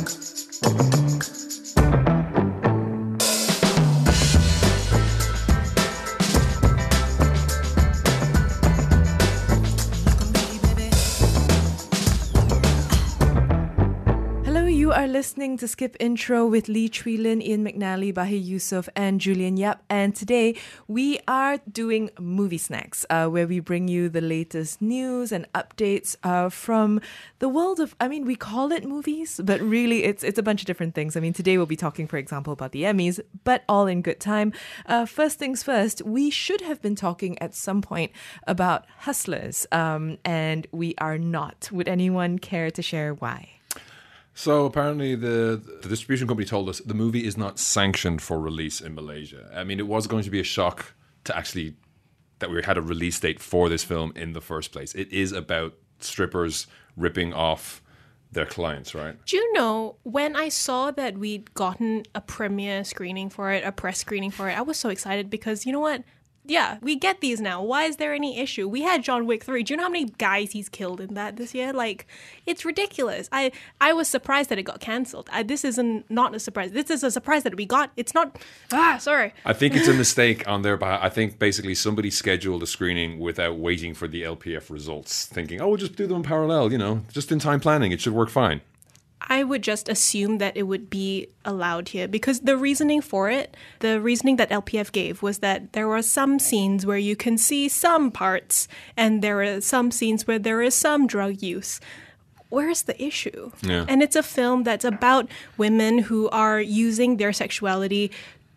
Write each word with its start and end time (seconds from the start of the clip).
Are 0.00 0.39
listening 15.20 15.58
to 15.58 15.68
Skip 15.68 15.98
Intro 16.00 16.46
with 16.46 16.66
Lee 16.66 16.88
Chui 16.88 17.18
Lin, 17.18 17.42
Ian 17.42 17.62
McNally, 17.62 18.10
Bahir 18.10 18.42
Yusuf, 18.42 18.88
and 18.96 19.20
Julian 19.20 19.58
Yap. 19.58 19.82
And 19.90 20.16
today 20.16 20.56
we 20.88 21.20
are 21.28 21.58
doing 21.70 22.08
movie 22.18 22.56
snacks, 22.56 23.04
uh, 23.10 23.26
where 23.26 23.46
we 23.46 23.60
bring 23.60 23.86
you 23.86 24.08
the 24.08 24.22
latest 24.22 24.80
news 24.80 25.30
and 25.30 25.46
updates 25.52 26.16
uh, 26.24 26.48
from 26.48 27.02
the 27.38 27.50
world 27.50 27.80
of. 27.80 27.94
I 28.00 28.08
mean, 28.08 28.24
we 28.24 28.34
call 28.34 28.72
it 28.72 28.86
movies, 28.86 29.38
but 29.44 29.60
really 29.60 30.04
it's 30.04 30.24
it's 30.24 30.38
a 30.38 30.42
bunch 30.42 30.62
of 30.62 30.66
different 30.66 30.94
things. 30.94 31.18
I 31.18 31.20
mean, 31.20 31.34
today 31.34 31.58
we'll 31.58 31.66
be 31.66 31.76
talking, 31.76 32.06
for 32.06 32.16
example, 32.16 32.54
about 32.54 32.72
the 32.72 32.84
Emmys, 32.84 33.20
but 33.44 33.62
all 33.68 33.86
in 33.86 34.00
good 34.00 34.20
time. 34.20 34.54
Uh, 34.86 35.04
first 35.04 35.38
things 35.38 35.62
first, 35.62 36.00
we 36.00 36.30
should 36.30 36.62
have 36.62 36.80
been 36.80 36.96
talking 36.96 37.38
at 37.42 37.54
some 37.54 37.82
point 37.82 38.10
about 38.46 38.86
Hustlers, 39.00 39.66
um, 39.70 40.16
and 40.24 40.66
we 40.72 40.94
are 40.96 41.18
not. 41.18 41.68
Would 41.70 41.88
anyone 41.88 42.38
care 42.38 42.70
to 42.70 42.80
share 42.80 43.12
why? 43.12 43.59
So 44.40 44.64
apparently, 44.64 45.14
the 45.16 45.60
the 45.82 45.88
distribution 45.90 46.26
company 46.26 46.46
told 46.46 46.70
us 46.70 46.80
the 46.80 46.94
movie 46.94 47.26
is 47.26 47.36
not 47.36 47.58
sanctioned 47.58 48.22
for 48.22 48.40
release 48.40 48.80
in 48.80 48.94
Malaysia. 48.94 49.50
I 49.54 49.64
mean, 49.64 49.78
it 49.78 49.86
was 49.86 50.06
going 50.06 50.24
to 50.24 50.30
be 50.30 50.40
a 50.40 50.48
shock 50.56 50.94
to 51.24 51.36
actually 51.36 51.74
that 52.38 52.48
we 52.48 52.62
had 52.62 52.78
a 52.78 52.80
release 52.80 53.20
date 53.20 53.38
for 53.38 53.68
this 53.68 53.84
film 53.84 54.14
in 54.16 54.32
the 54.32 54.40
first 54.40 54.72
place. 54.72 54.94
It 54.94 55.12
is 55.12 55.32
about 55.32 55.74
strippers 55.98 56.66
ripping 56.96 57.34
off 57.34 57.82
their 58.32 58.46
clients, 58.46 58.94
right? 58.94 59.14
Do 59.26 59.36
you 59.36 59.52
know 59.52 59.96
when 60.04 60.34
I 60.34 60.48
saw 60.48 60.90
that 60.90 61.18
we'd 61.18 61.52
gotten 61.52 62.04
a 62.14 62.22
premiere 62.22 62.82
screening 62.82 63.28
for 63.28 63.52
it, 63.52 63.62
a 63.62 63.72
press 63.72 63.98
screening 63.98 64.30
for 64.30 64.48
it, 64.48 64.56
I 64.56 64.62
was 64.62 64.78
so 64.78 64.88
excited 64.88 65.28
because 65.28 65.66
you 65.66 65.72
know 65.72 65.80
what? 65.80 66.02
Yeah, 66.44 66.78
we 66.80 66.96
get 66.96 67.20
these 67.20 67.40
now. 67.40 67.62
Why 67.62 67.84
is 67.84 67.96
there 67.96 68.14
any 68.14 68.38
issue? 68.38 68.66
We 68.66 68.80
had 68.80 69.04
John 69.04 69.26
Wick 69.26 69.44
3. 69.44 69.62
Do 69.62 69.72
you 69.72 69.76
know 69.76 69.84
how 69.84 69.90
many 69.90 70.06
guys 70.18 70.52
he's 70.52 70.68
killed 70.68 71.00
in 71.00 71.14
that 71.14 71.36
this 71.36 71.54
year? 71.54 71.72
Like, 71.72 72.06
it's 72.46 72.64
ridiculous. 72.64 73.28
I 73.30 73.52
I 73.80 73.92
was 73.92 74.08
surprised 74.08 74.48
that 74.48 74.58
it 74.58 74.62
got 74.62 74.80
cancelled. 74.80 75.28
I, 75.32 75.42
this 75.42 75.64
isn't 75.64 76.10
not 76.10 76.34
a 76.34 76.40
surprise. 76.40 76.72
This 76.72 76.90
is 76.90 77.04
a 77.04 77.10
surprise 77.10 77.42
that 77.42 77.56
we 77.56 77.66
got. 77.66 77.90
It's 77.96 78.14
not. 78.14 78.38
Ah, 78.72 78.96
sorry. 78.98 79.34
I 79.44 79.52
think 79.52 79.76
it's 79.76 79.88
a 79.88 79.94
mistake 80.04 80.48
on 80.48 80.62
their 80.62 80.76
behalf. 80.76 81.00
I 81.02 81.10
think 81.10 81.38
basically 81.38 81.74
somebody 81.74 82.10
scheduled 82.10 82.62
a 82.62 82.66
screening 82.66 83.18
without 83.18 83.56
waiting 83.56 83.92
for 83.94 84.08
the 84.08 84.22
LPF 84.22 84.70
results, 84.70 85.26
thinking, 85.26 85.60
"Oh, 85.60 85.68
we'll 85.68 85.76
just 85.76 85.94
do 85.94 86.06
them 86.06 86.18
in 86.18 86.22
parallel." 86.22 86.72
You 86.72 86.78
know, 86.78 87.02
just 87.12 87.30
in 87.30 87.38
time 87.38 87.60
planning, 87.60 87.92
it 87.92 88.00
should 88.00 88.14
work 88.14 88.30
fine. 88.30 88.62
I 89.30 89.44
would 89.44 89.62
just 89.62 89.88
assume 89.88 90.38
that 90.38 90.56
it 90.56 90.64
would 90.64 90.90
be 90.90 91.28
allowed 91.44 91.90
here 91.90 92.08
because 92.08 92.40
the 92.40 92.56
reasoning 92.56 93.00
for 93.00 93.30
it, 93.30 93.56
the 93.78 94.00
reasoning 94.00 94.36
that 94.36 94.50
LPF 94.50 94.90
gave 94.90 95.22
was 95.22 95.38
that 95.38 95.72
there 95.72 95.86
were 95.86 96.02
some 96.02 96.40
scenes 96.40 96.84
where 96.84 96.98
you 96.98 97.14
can 97.14 97.38
see 97.38 97.68
some 97.68 98.10
parts 98.10 98.66
and 98.96 99.22
there 99.22 99.40
are 99.40 99.60
some 99.60 99.92
scenes 99.92 100.26
where 100.26 100.40
there 100.40 100.60
is 100.60 100.74
some 100.74 101.06
drug 101.06 101.40
use. 101.40 101.80
Where's 102.48 102.82
the 102.82 103.00
issue? 103.00 103.52
Yeah. 103.62 103.84
And 103.88 104.02
it's 104.02 104.16
a 104.16 104.24
film 104.24 104.64
that's 104.64 104.84
about 104.84 105.28
women 105.56 105.98
who 105.98 106.28
are 106.30 106.60
using 106.60 107.18
their 107.18 107.32
sexuality 107.32 108.10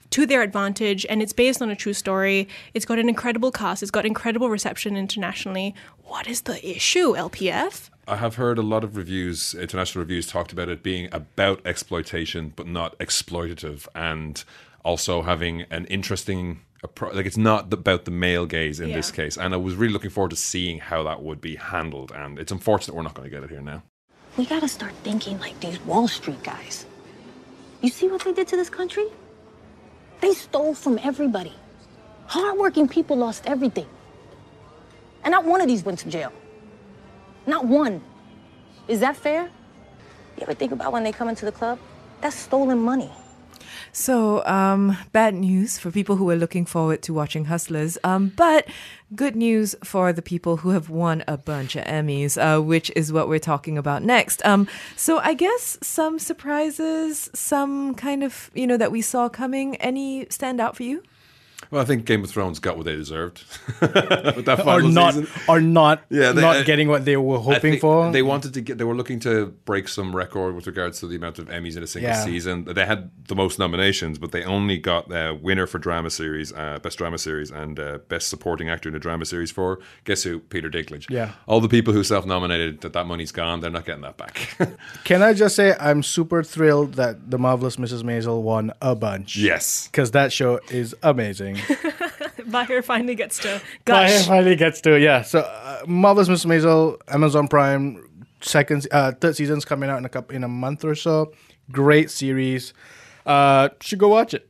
to 0.09 0.25
their 0.25 0.41
advantage 0.41 1.05
and 1.07 1.21
it's 1.21 1.33
based 1.33 1.61
on 1.61 1.69
a 1.69 1.75
true 1.75 1.93
story. 1.93 2.47
It's 2.73 2.85
got 2.85 2.97
an 2.97 3.09
incredible 3.09 3.51
cast, 3.51 3.83
it's 3.83 3.91
got 3.91 4.07
incredible 4.07 4.49
reception 4.49 4.97
internationally. 4.97 5.75
What 6.03 6.27
is 6.27 6.41
the 6.41 6.67
issue, 6.67 7.13
LPF? 7.13 7.91
I 8.07 8.17
have 8.17 8.35
heard 8.35 8.57
a 8.57 8.61
lot 8.61 8.83
of 8.83 8.97
reviews, 8.97 9.53
international 9.53 10.01
reviews, 10.01 10.27
talked 10.27 10.51
about 10.51 10.67
it 10.67 10.83
being 10.83 11.07
about 11.13 11.65
exploitation, 11.65 12.51
but 12.55 12.67
not 12.67 12.97
exploitative, 12.99 13.87
and 13.95 14.43
also 14.83 15.21
having 15.21 15.61
an 15.71 15.85
interesting 15.85 16.59
appro- 16.85 17.13
like 17.13 17.25
it's 17.25 17.37
not 17.37 17.71
about 17.71 18.03
the 18.03 18.11
male 18.11 18.45
gaze 18.45 18.81
in 18.81 18.91
this 18.91 19.09
case. 19.09 19.37
And 19.37 19.53
I 19.53 19.57
was 19.57 19.75
really 19.75 19.93
looking 19.93 20.09
forward 20.09 20.31
to 20.31 20.35
seeing 20.35 20.79
how 20.79 21.03
that 21.03 21.23
would 21.23 21.39
be 21.39 21.55
handled. 21.55 22.11
And 22.11 22.37
it's 22.39 22.51
unfortunate 22.51 22.93
we're 22.93 23.03
not 23.03 23.13
going 23.13 23.29
to 23.29 23.33
get 23.33 23.43
it 23.43 23.49
here 23.49 23.61
now. 23.61 23.83
We 24.35 24.47
gotta 24.47 24.67
start 24.67 24.93
thinking 25.03 25.39
like 25.39 25.59
these 25.59 25.79
Wall 25.81 26.07
Street 26.07 26.41
guys. 26.43 26.87
You 27.81 27.89
see 27.89 28.07
what 28.07 28.23
they 28.23 28.33
did 28.33 28.47
to 28.47 28.55
this 28.55 28.69
country? 28.69 29.05
They 30.21 30.33
stole 30.33 30.73
from 30.73 30.99
everybody. 31.03 31.53
Hardworking 32.25 32.87
people 32.87 33.15
lost 33.15 33.45
everything. 33.45 33.85
And 35.23 35.31
not 35.31 35.45
one 35.45 35.61
of 35.61 35.67
these 35.67 35.83
went 35.85 35.99
to 35.99 36.09
jail. 36.09 36.33
Not 37.45 37.65
one. 37.65 38.01
Is 38.87 38.99
that 39.01 39.15
fair? 39.15 39.43
You 40.37 40.43
ever 40.43 40.53
think 40.53 40.71
about 40.71 40.91
when 40.91 41.03
they 41.03 41.11
come 41.11 41.29
into 41.29 41.45
the 41.45 41.51
club? 41.51 41.79
That's 42.21 42.35
stolen 42.35 42.79
money. 42.79 43.11
So, 43.91 44.43
um, 44.45 44.97
bad 45.11 45.35
news 45.35 45.77
for 45.77 45.91
people 45.91 46.15
who 46.15 46.27
are 46.31 46.35
looking 46.35 46.65
forward 46.65 47.03
to 47.03 47.13
watching 47.13 47.45
Hustlers, 47.45 47.97
um, 48.03 48.31
but 48.35 48.67
good 49.15 49.35
news 49.35 49.75
for 49.83 50.11
the 50.11 50.23
people 50.23 50.57
who 50.57 50.69
have 50.69 50.89
won 50.89 51.23
a 51.27 51.37
bunch 51.37 51.75
of 51.75 51.83
Emmys, 51.85 52.37
uh, 52.37 52.59
which 52.59 52.91
is 52.95 53.13
what 53.13 53.29
we're 53.29 53.37
talking 53.37 53.77
about 53.77 54.01
next. 54.01 54.43
Um, 54.45 54.67
so, 54.95 55.19
I 55.19 55.35
guess 55.35 55.77
some 55.83 56.17
surprises, 56.17 57.29
some 57.35 57.93
kind 57.93 58.23
of, 58.23 58.49
you 58.55 58.65
know, 58.65 58.77
that 58.77 58.91
we 58.91 59.01
saw 59.01 59.29
coming. 59.29 59.75
Any 59.75 60.25
stand 60.29 60.59
out 60.59 60.75
for 60.75 60.83
you? 60.83 61.03
Well, 61.71 61.81
I 61.81 61.85
think 61.85 62.05
Game 62.05 62.23
of 62.23 62.29
Thrones 62.29 62.59
got 62.59 62.77
what 62.77 62.85
they 62.85 62.95
deserved 62.95 63.43
with 63.81 64.45
that 64.45 64.63
Or 64.65 64.81
not, 64.81 65.13
season. 65.13 65.27
or 65.47 65.61
not, 65.61 66.03
Yeah, 66.09 66.31
they- 66.31 66.41
not 66.41 66.65
getting 66.65 66.87
what 66.87 67.05
they 67.05 67.17
were 67.17 67.39
hoping 67.39 67.79
for. 67.79 68.11
They 68.11 68.21
wanted 68.21 68.53
to 68.55 68.61
get. 68.61 68.77
They 68.77 68.83
were 68.83 68.95
looking 68.95 69.19
to 69.21 69.47
break 69.65 69.87
some 69.87 70.15
record 70.15 70.55
with 70.55 70.67
regards 70.67 70.99
to 70.99 71.07
the 71.07 71.15
amount 71.15 71.39
of 71.39 71.47
Emmys 71.49 71.77
in 71.77 71.83
a 71.83 71.87
single 71.87 72.11
Yeah. 72.11 72.23
season. 72.23 72.65
They 72.65 72.85
had 72.85 73.09
the 73.27 73.35
most 73.35 73.59
nominations, 73.59 74.17
but 74.19 74.31
they 74.31 74.43
only 74.43 74.77
got 74.77 75.09
the 75.09 75.37
winner 75.41 75.65
for 75.67 75.79
drama 75.79 76.09
series, 76.09 76.51
uh, 76.53 76.79
best 76.81 76.97
drama 76.97 77.17
series, 77.17 77.51
and 77.51 77.79
uh, 77.79 77.99
best 78.09 78.29
supporting 78.29 78.69
actor 78.69 78.89
in 78.89 78.95
a 78.95 78.99
drama 78.99 79.25
series 79.25 79.51
for 79.51 79.79
guess 80.05 80.23
who? 80.23 80.39
Peter 80.39 80.69
Dinklage. 80.69 81.09
Yeah. 81.09 81.31
All 81.47 81.59
the 81.61 81.69
people 81.69 81.93
who 81.93 82.03
self-nominated 82.03 82.81
that 82.81 82.93
that 82.93 83.05
money's 83.07 83.31
gone. 83.31 83.59
They're 83.61 83.71
not 83.71 83.85
getting 83.85 84.01
that 84.01 84.17
back. 84.17 84.55
Can 85.03 85.21
I 85.21 85.33
just 85.33 85.55
say 85.55 85.75
I'm 85.79 86.03
super 86.03 86.43
thrilled 86.43 86.93
that 86.95 87.29
the 87.31 87.37
marvelous 87.37 87.77
Mrs. 87.77 88.03
Maisel 88.03 88.41
won 88.41 88.71
a 88.81 88.95
bunch. 88.95 89.37
yes. 89.37 89.87
because 89.87 90.11
that 90.11 90.31
show 90.33 90.59
is 90.69 90.95
amazing. 91.03 91.57
Bahir 92.49 92.83
finally 92.83 93.15
gets 93.15 93.37
to 93.39 93.61
Guy 93.85 94.07
gush. 94.07 94.27
finally 94.27 94.55
gets 94.55 94.81
to 94.81 94.99
yeah. 94.99 95.21
So 95.21 95.39
uh, 95.39 95.81
marvelous 95.87 96.29
Mrs. 96.29 96.45
Maisel, 96.45 96.97
Amazon 97.07 97.47
Prime, 97.47 98.25
second, 98.41 98.87
uh, 98.91 99.11
third 99.13 99.35
season's 99.35 99.65
coming 99.65 99.89
out 99.89 99.97
in 99.97 100.05
a 100.05 100.09
couple 100.09 100.35
in 100.35 100.43
a 100.43 100.47
month 100.47 100.83
or 100.83 100.95
so. 100.95 101.33
Great 101.71 102.11
series. 102.11 102.73
Uh, 103.25 103.69
should 103.81 103.99
go 103.99 104.09
watch 104.09 104.33
it. 104.33 104.49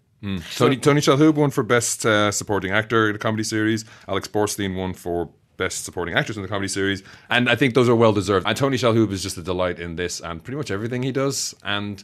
Tony 0.56 0.78
Tony 0.78 1.02
Shalhoub 1.02 1.36
won 1.36 1.50
for 1.52 1.64
best 1.64 2.06
uh, 2.06 2.32
supporting 2.32 2.72
actor 2.72 3.10
in 3.10 3.16
a 3.16 3.20
comedy 3.20 3.44
series. 3.44 3.84
Alex 4.08 4.28
Borstein 4.28 4.76
won 4.76 4.94
for 4.94 5.30
best 5.58 5.84
supporting 5.84 6.16
actress 6.16 6.38
in 6.38 6.42
the 6.44 6.48
comedy 6.50 6.70
series, 6.70 7.04
and 7.30 7.50
I 7.50 7.56
think 7.56 7.74
those 7.74 7.90
are 7.90 7.96
well 7.96 8.14
deserved. 8.14 8.48
And 8.48 8.56
Tony 8.56 8.78
Shalhoub 8.78 9.12
is 9.12 9.22
just 9.22 9.38
a 9.38 9.42
delight 9.44 9.80
in 9.80 9.98
this 9.98 10.22
and 10.22 10.42
pretty 10.42 10.56
much 10.58 10.72
everything 10.72 11.04
he 11.04 11.12
does. 11.12 11.54
And 11.64 12.02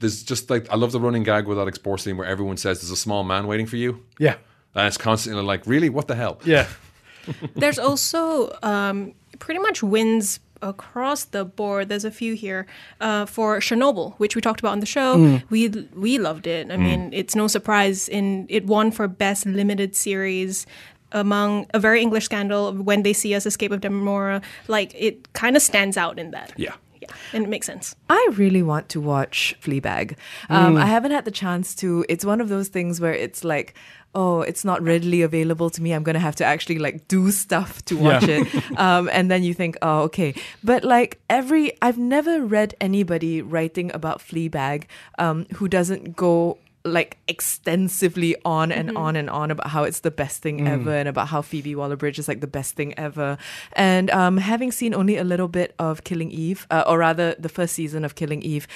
there's 0.00 0.22
just 0.22 0.50
like 0.50 0.68
I 0.70 0.76
love 0.76 0.92
the 0.92 1.00
running 1.00 1.22
gag 1.24 1.46
with 1.46 1.58
Alex 1.58 1.78
Borstein 1.78 2.16
where 2.16 2.26
everyone 2.26 2.56
says 2.56 2.80
there's 2.80 2.90
a 2.90 2.96
small 2.96 3.24
man 3.24 3.46
waiting 3.46 3.66
for 3.66 3.76
you, 3.76 4.02
Yeah, 4.18 4.36
and 4.74 4.86
it's 4.86 4.98
constantly 4.98 5.42
like, 5.42 5.66
really, 5.66 5.88
what 5.88 6.06
the 6.08 6.14
hell? 6.16 6.38
yeah. 6.44 6.66
There's 7.56 7.78
also 7.80 8.56
um, 8.62 9.12
pretty 9.40 9.58
much 9.58 9.82
wins 9.82 10.38
across 10.62 11.24
the 11.24 11.44
board. 11.44 11.88
There's 11.88 12.04
a 12.04 12.10
few 12.12 12.34
here 12.34 12.66
uh, 13.00 13.26
for 13.26 13.58
Chernobyl, 13.58 14.14
which 14.18 14.36
we 14.36 14.40
talked 14.40 14.60
about 14.60 14.70
on 14.72 14.80
the 14.80 14.86
show. 14.86 15.40
We 15.50 15.68
we 15.94 16.18
loved 16.18 16.46
it. 16.46 16.70
I 16.70 16.76
mean, 16.76 17.10
it's 17.12 17.34
no 17.34 17.48
surprise 17.48 18.08
in 18.08 18.46
it 18.48 18.66
won 18.66 18.92
for 18.92 19.08
best 19.08 19.44
limited 19.44 19.96
series. 19.96 20.66
Among 21.12 21.66
a 21.72 21.78
very 21.78 22.00
English 22.02 22.24
scandal, 22.26 22.72
when 22.72 23.02
they 23.02 23.12
see 23.12 23.34
us 23.34 23.46
escape 23.46 23.70
of 23.72 23.80
Dannemora, 23.80 24.42
like 24.68 24.92
it 24.94 25.32
kind 25.32 25.56
of 25.56 25.62
stands 25.62 25.96
out 25.96 26.18
in 26.18 26.30
that. 26.32 26.52
Yeah. 26.56 26.74
Yeah, 27.00 27.08
and 27.32 27.44
it 27.44 27.48
makes 27.48 27.66
sense. 27.66 27.94
I 28.08 28.28
really 28.34 28.62
want 28.62 28.88
to 28.90 29.00
watch 29.00 29.56
Fleabag. 29.62 30.16
Um, 30.48 30.76
I 30.76 30.86
haven't 30.86 31.12
had 31.12 31.24
the 31.24 31.30
chance 31.30 31.74
to. 31.76 32.04
It's 32.08 32.24
one 32.24 32.40
of 32.40 32.48
those 32.48 32.68
things 32.68 33.00
where 33.00 33.12
it's 33.14 33.44
like, 33.44 33.74
oh, 34.14 34.40
it's 34.40 34.64
not 34.64 34.82
readily 34.82 35.20
available 35.22 35.68
to 35.70 35.82
me. 35.82 35.92
I'm 35.92 36.02
gonna 36.02 36.18
have 36.20 36.36
to 36.36 36.44
actually 36.44 36.78
like 36.78 37.06
do 37.08 37.30
stuff 37.30 37.84
to 37.86 37.96
watch 37.96 38.26
Yeah. 38.26 38.42
it. 38.44 38.64
Um, 38.78 39.08
and 39.12 39.30
then 39.30 39.42
you 39.42 39.54
think, 39.54 39.76
oh, 39.82 40.02
okay. 40.02 40.34
But 40.64 40.84
like 40.84 41.18
every, 41.30 41.72
I've 41.82 41.98
never 41.98 42.40
read 42.44 42.74
anybody 42.80 43.42
writing 43.42 43.90
about 43.94 44.18
Fleabag 44.20 44.84
um, 45.18 45.46
who 45.56 45.66
doesn't 45.68 46.14
go 46.16 46.58
like 46.86 47.18
extensively 47.28 48.36
on 48.44 48.72
and 48.72 48.96
on 48.96 49.16
and 49.16 49.28
on 49.28 49.50
about 49.50 49.68
how 49.68 49.82
it's 49.84 50.00
the 50.00 50.10
best 50.10 50.42
thing 50.42 50.66
ever 50.66 50.94
and 50.94 51.08
about 51.08 51.28
how 51.28 51.42
Phoebe 51.42 51.74
Waller-Bridge 51.74 52.18
is 52.18 52.28
like 52.28 52.40
the 52.40 52.46
best 52.46 52.74
thing 52.74 52.98
ever. 52.98 53.36
And 53.72 54.10
um, 54.10 54.36
having 54.36 54.72
seen 54.72 54.94
only 54.94 55.16
a 55.16 55.24
little 55.24 55.48
bit 55.48 55.74
of 55.78 56.04
Killing 56.04 56.30
Eve, 56.30 56.66
uh, 56.70 56.84
or 56.86 56.98
rather 56.98 57.34
the 57.38 57.48
first 57.48 57.74
season 57.74 58.04
of 58.04 58.14
Killing 58.14 58.42
Eve, 58.42 58.66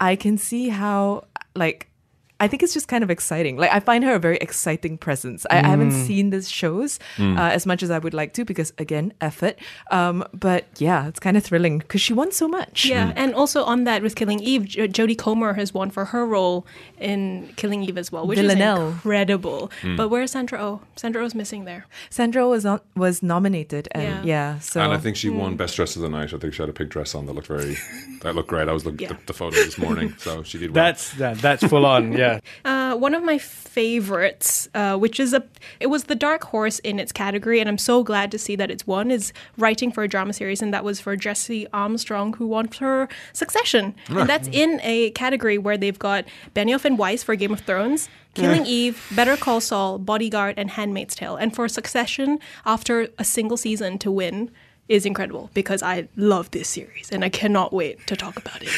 I 0.00 0.16
can 0.16 0.36
see 0.36 0.68
how 0.68 1.24
like 1.54 1.88
I 2.38 2.48
think 2.48 2.62
it's 2.62 2.74
just 2.74 2.86
kind 2.88 3.02
of 3.02 3.10
exciting. 3.10 3.56
Like 3.56 3.70
I 3.72 3.80
find 3.80 4.04
her 4.04 4.14
a 4.14 4.18
very 4.18 4.36
exciting 4.38 4.98
presence. 4.98 5.46
I, 5.50 5.58
I 5.60 5.66
haven't 5.66 5.92
Mm. 5.92 6.06
seen 6.06 6.30
the 6.30 6.42
shows 6.42 6.98
uh, 7.18 7.22
as 7.38 7.64
much 7.66 7.82
as 7.82 7.90
I 7.90 7.98
would 7.98 8.12
like 8.12 8.32
to 8.34 8.44
because 8.44 8.72
again, 8.78 9.12
effort. 9.22 9.56
Um, 9.90 10.24
but 10.34 10.66
yeah, 10.78 11.08
it's 11.08 11.18
kind 11.20 11.36
of 11.36 11.44
thrilling 11.44 11.78
because 11.78 12.00
she 12.02 12.12
won 12.12 12.32
so 12.32 12.46
much. 12.48 12.84
Yeah, 12.84 13.12
and 13.16 13.34
also 13.34 13.64
on 13.64 13.84
that 13.84 14.02
with 14.02 14.16
Killing 14.16 14.40
Eve, 14.40 14.64
J- 14.66 14.88
Jodie 14.88 15.16
Comer 15.16 15.54
has 15.54 15.72
won 15.72 15.90
for 15.90 16.04
her 16.06 16.26
role 16.26 16.66
in 16.98 17.48
Killing 17.56 17.82
Eve 17.84 17.96
as 17.96 18.12
well, 18.12 18.26
which 18.26 18.38
Villanelle. 18.38 18.88
is 18.88 18.94
incredible. 18.94 19.70
But 19.96 20.08
where's 20.08 20.32
Sandra 20.32 20.60
Oh? 20.62 20.80
Sandra 20.96 21.22
Oh's 21.24 21.34
missing 21.34 21.64
there. 21.64 21.86
Sandra 22.10 22.46
was 22.48 22.66
on, 22.66 22.80
was 22.96 23.22
nominated, 23.22 23.88
and 23.92 24.24
yeah, 24.26 24.54
Yeah. 24.54 24.58
so 24.58 24.80
And 24.82 24.92
I 24.92 24.98
think 24.98 25.16
she 25.16 25.30
won 25.30 25.56
best 25.56 25.76
dress 25.76 25.96
of 25.96 26.02
the 26.02 26.08
night. 26.10 26.34
I 26.34 26.38
think 26.38 26.52
she 26.54 26.62
had 26.62 26.68
a 26.68 26.72
pink 26.74 26.90
dress 26.90 27.14
on 27.14 27.24
that 27.26 27.32
looked 27.32 27.48
very, 27.48 27.76
that 28.22 28.34
looked 28.34 28.48
great. 28.50 28.68
I 28.68 28.72
was 28.72 28.84
looking 28.84 29.00
Yeah. 29.08 29.12
at 29.14 29.20
the, 29.20 29.26
the 29.26 29.32
photo 29.32 29.56
this 29.56 29.78
morning, 29.78 30.14
so 30.18 30.42
she 30.42 30.58
did 30.58 30.74
well. 30.74 30.84
That's 30.84 31.12
that, 31.14 31.38
that's 31.38 31.64
full 31.64 31.86
on. 31.86 32.12
Yeah. 32.12 32.25
Uh, 32.64 32.96
one 32.96 33.14
of 33.14 33.22
my 33.22 33.38
favorites, 33.38 34.68
uh, 34.74 34.96
which 34.96 35.20
is 35.20 35.32
a, 35.32 35.42
it 35.80 35.88
was 35.88 36.04
the 36.04 36.14
dark 36.14 36.44
horse 36.44 36.78
in 36.80 36.98
its 36.98 37.12
category, 37.12 37.60
and 37.60 37.68
I'm 37.68 37.78
so 37.78 38.02
glad 38.02 38.30
to 38.32 38.38
see 38.38 38.56
that 38.56 38.70
it's 38.70 38.86
won. 38.86 39.10
Is 39.10 39.32
writing 39.56 39.92
for 39.92 40.02
a 40.02 40.08
drama 40.08 40.32
series, 40.32 40.62
and 40.62 40.72
that 40.74 40.84
was 40.84 41.00
for 41.00 41.16
Jesse 41.16 41.66
Armstrong, 41.72 42.32
who 42.34 42.46
won 42.46 42.68
for 42.68 43.08
Succession, 43.32 43.94
and 44.08 44.28
that's 44.28 44.48
in 44.48 44.80
a 44.82 45.10
category 45.10 45.58
where 45.58 45.76
they've 45.76 45.98
got 45.98 46.24
Benioff 46.54 46.84
and 46.84 46.98
Weiss 46.98 47.22
for 47.22 47.34
Game 47.36 47.52
of 47.52 47.60
Thrones. 47.60 48.08
Killing 48.34 48.66
Eve, 48.66 49.02
Better 49.16 49.34
Call 49.34 49.62
Saul, 49.62 49.98
Bodyguard, 49.98 50.56
and 50.58 50.70
Handmaid's 50.72 51.14
Tale. 51.14 51.36
And 51.36 51.54
for 51.54 51.68
Succession, 51.68 52.38
after 52.66 53.08
a 53.18 53.24
single 53.24 53.56
season 53.56 53.96
to 54.00 54.10
win 54.10 54.50
is 54.88 55.04
incredible 55.04 55.50
because 55.52 55.82
I 55.82 56.08
love 56.16 56.50
this 56.52 56.68
series 56.68 57.10
and 57.10 57.24
I 57.24 57.28
cannot 57.28 57.72
wait 57.72 58.06
to 58.06 58.16
talk 58.16 58.36
about 58.36 58.62
it. 58.62 58.68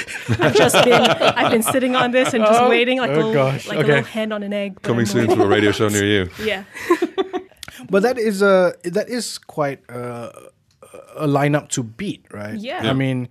I've 0.40 0.55
just 0.55 0.75
been 0.84 1.02
I've 1.02 1.52
been 1.52 1.62
sitting 1.62 1.94
on 1.94 2.12
this 2.12 2.32
and 2.32 2.44
just 2.44 2.69
waiting 2.69 2.99
like, 2.99 3.10
oh 3.10 3.14
a, 3.14 3.16
little, 3.16 3.32
gosh, 3.34 3.69
like 3.69 3.78
okay. 3.78 3.84
a 3.84 3.88
little 3.96 4.05
hand 4.05 4.32
on 4.32 4.43
an 4.43 4.52
egg. 4.52 4.81
Coming 4.82 5.00
I'm 5.00 5.06
soon 5.06 5.20
waiting. 5.22 5.37
to 5.37 5.43
a 5.44 5.49
radio 5.49 5.72
show 5.72 5.88
near 5.88 6.05
you. 6.05 6.31
Yeah. 6.44 6.64
But 7.90 8.02
that 8.02 8.19
is 8.19 8.43
a 8.43 8.75
that 8.84 9.08
is 9.08 9.38
quite 9.38 9.88
uh, 9.88 10.31
a 11.16 11.28
lineup 11.28 11.69
to 11.70 11.82
beat, 11.82 12.26
right? 12.32 12.58
Yeah. 12.58 12.90
I 12.90 12.93
mean, 12.93 13.28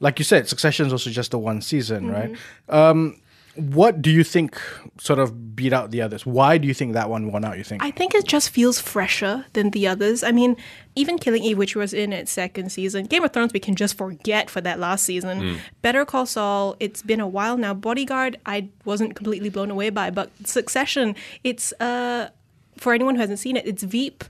like 0.00 0.18
you 0.18 0.24
said, 0.24 0.48
Succession 0.48 0.86
is 0.86 0.92
also 0.92 1.10
just 1.10 1.30
the 1.30 1.38
one 1.38 1.62
season, 1.62 2.10
right? 2.10 2.36
Um, 2.68 3.20
what 3.56 4.02
do 4.02 4.10
you 4.10 4.22
think 4.24 4.60
sort 4.98 5.18
of 5.18 5.56
beat 5.56 5.72
out 5.72 5.90
the 5.90 6.02
others? 6.02 6.24
Why 6.24 6.58
do 6.58 6.68
you 6.68 6.74
think 6.74 6.92
that 6.92 7.08
one 7.08 7.32
won 7.32 7.44
out? 7.44 7.58
You 7.58 7.64
think? 7.64 7.82
I 7.82 7.90
think 7.90 8.14
it 8.14 8.26
just 8.26 8.50
feels 8.50 8.80
fresher 8.80 9.46
than 9.54 9.70
the 9.70 9.88
others. 9.88 10.22
I 10.22 10.32
mean, 10.32 10.56
even 10.94 11.18
Killing 11.18 11.42
Eve, 11.42 11.58
which 11.58 11.74
was 11.74 11.92
in 11.92 12.12
its 12.12 12.30
second 12.30 12.70
season, 12.70 13.06
Game 13.06 13.24
of 13.24 13.32
Thrones, 13.32 13.52
we 13.52 13.60
can 13.60 13.74
just 13.74 13.96
forget 13.96 14.50
for 14.50 14.60
that 14.60 14.78
last 14.78 15.04
season. 15.04 15.58
Better 15.82 16.04
Call 16.04 16.26
Saul, 16.26 16.76
it's 16.80 17.02
been 17.02 17.20
a 17.20 17.28
while 17.28 17.56
now. 17.56 17.74
Bodyguard, 17.74 18.38
I 18.46 18.68
wasn't 18.84 19.16
completely 19.16 19.48
blown 19.48 19.70
away 19.70 19.90
by, 19.90 20.10
but 20.10 20.30
Succession, 20.44 21.14
it's 21.44 21.72
uh, 21.80 22.30
for 22.76 22.92
anyone 22.92 23.14
who 23.14 23.20
hasn't 23.20 23.38
seen 23.38 23.56
it, 23.56 23.66
it's 23.66 23.82
Veep, 23.82 24.24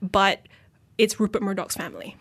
but 0.00 0.46
it's 0.98 1.18
Rupert 1.18 1.42
Murdoch's 1.42 1.76
family. 1.76 2.16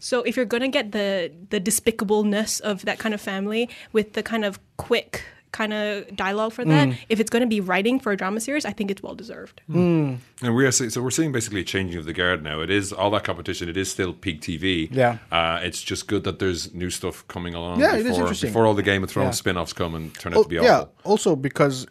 So 0.00 0.22
if 0.22 0.36
you're 0.36 0.44
gonna 0.44 0.68
get 0.68 0.92
the 0.92 1.32
the 1.50 1.60
despicableness 1.60 2.60
of 2.60 2.84
that 2.84 2.98
kind 2.98 3.14
of 3.14 3.20
family 3.20 3.68
with 3.92 4.12
the 4.12 4.22
kind 4.22 4.44
of 4.44 4.60
quick 4.76 5.24
kind 5.52 5.72
of 5.72 6.14
dialogue 6.16 6.52
for 6.52 6.64
that, 6.64 6.88
mm. 6.88 6.96
if 7.08 7.20
it's 7.20 7.30
gonna 7.30 7.46
be 7.46 7.60
writing 7.60 7.98
for 8.00 8.12
a 8.12 8.16
drama 8.16 8.40
series, 8.40 8.64
I 8.64 8.72
think 8.72 8.90
it's 8.90 9.02
well 9.02 9.14
deserved. 9.14 9.60
Mm. 9.70 9.76
Mm. 9.76 10.18
And 10.42 10.54
we 10.54 10.66
are 10.66 10.72
see- 10.72 10.90
so 10.90 11.02
we're 11.02 11.10
seeing 11.10 11.32
basically 11.32 11.60
a 11.60 11.64
changing 11.64 11.98
of 11.98 12.04
the 12.04 12.12
guard 12.12 12.42
now. 12.42 12.60
It 12.60 12.70
is 12.70 12.92
all 12.92 13.10
that 13.12 13.24
competition. 13.24 13.68
It 13.68 13.76
is 13.76 13.90
still 13.90 14.12
peak 14.12 14.40
TV. 14.40 14.88
Yeah. 14.90 15.18
uh, 15.32 15.60
it's 15.62 15.82
just 15.82 16.06
good 16.08 16.24
that 16.24 16.38
there's 16.38 16.72
new 16.74 16.90
stuff 16.90 17.26
coming 17.28 17.54
along. 17.54 17.80
Yeah, 17.80 17.94
it 17.94 18.00
is 18.00 18.04
before, 18.04 18.20
interesting. 18.22 18.50
Before 18.50 18.66
all 18.66 18.74
the 18.74 18.82
Game 18.82 19.02
of 19.02 19.10
Thrones 19.10 19.28
Yeah. 19.28 19.30
spin-offs 19.32 19.72
come 19.72 19.94
and 19.94 20.14
turn 20.14 20.32
out 20.34 20.38
Oh, 20.38 20.42
to 20.44 20.48
be 20.48 20.56
yeah. 20.56 20.80
awful. 20.80 20.92
Also 21.04 21.36
because 21.36 21.86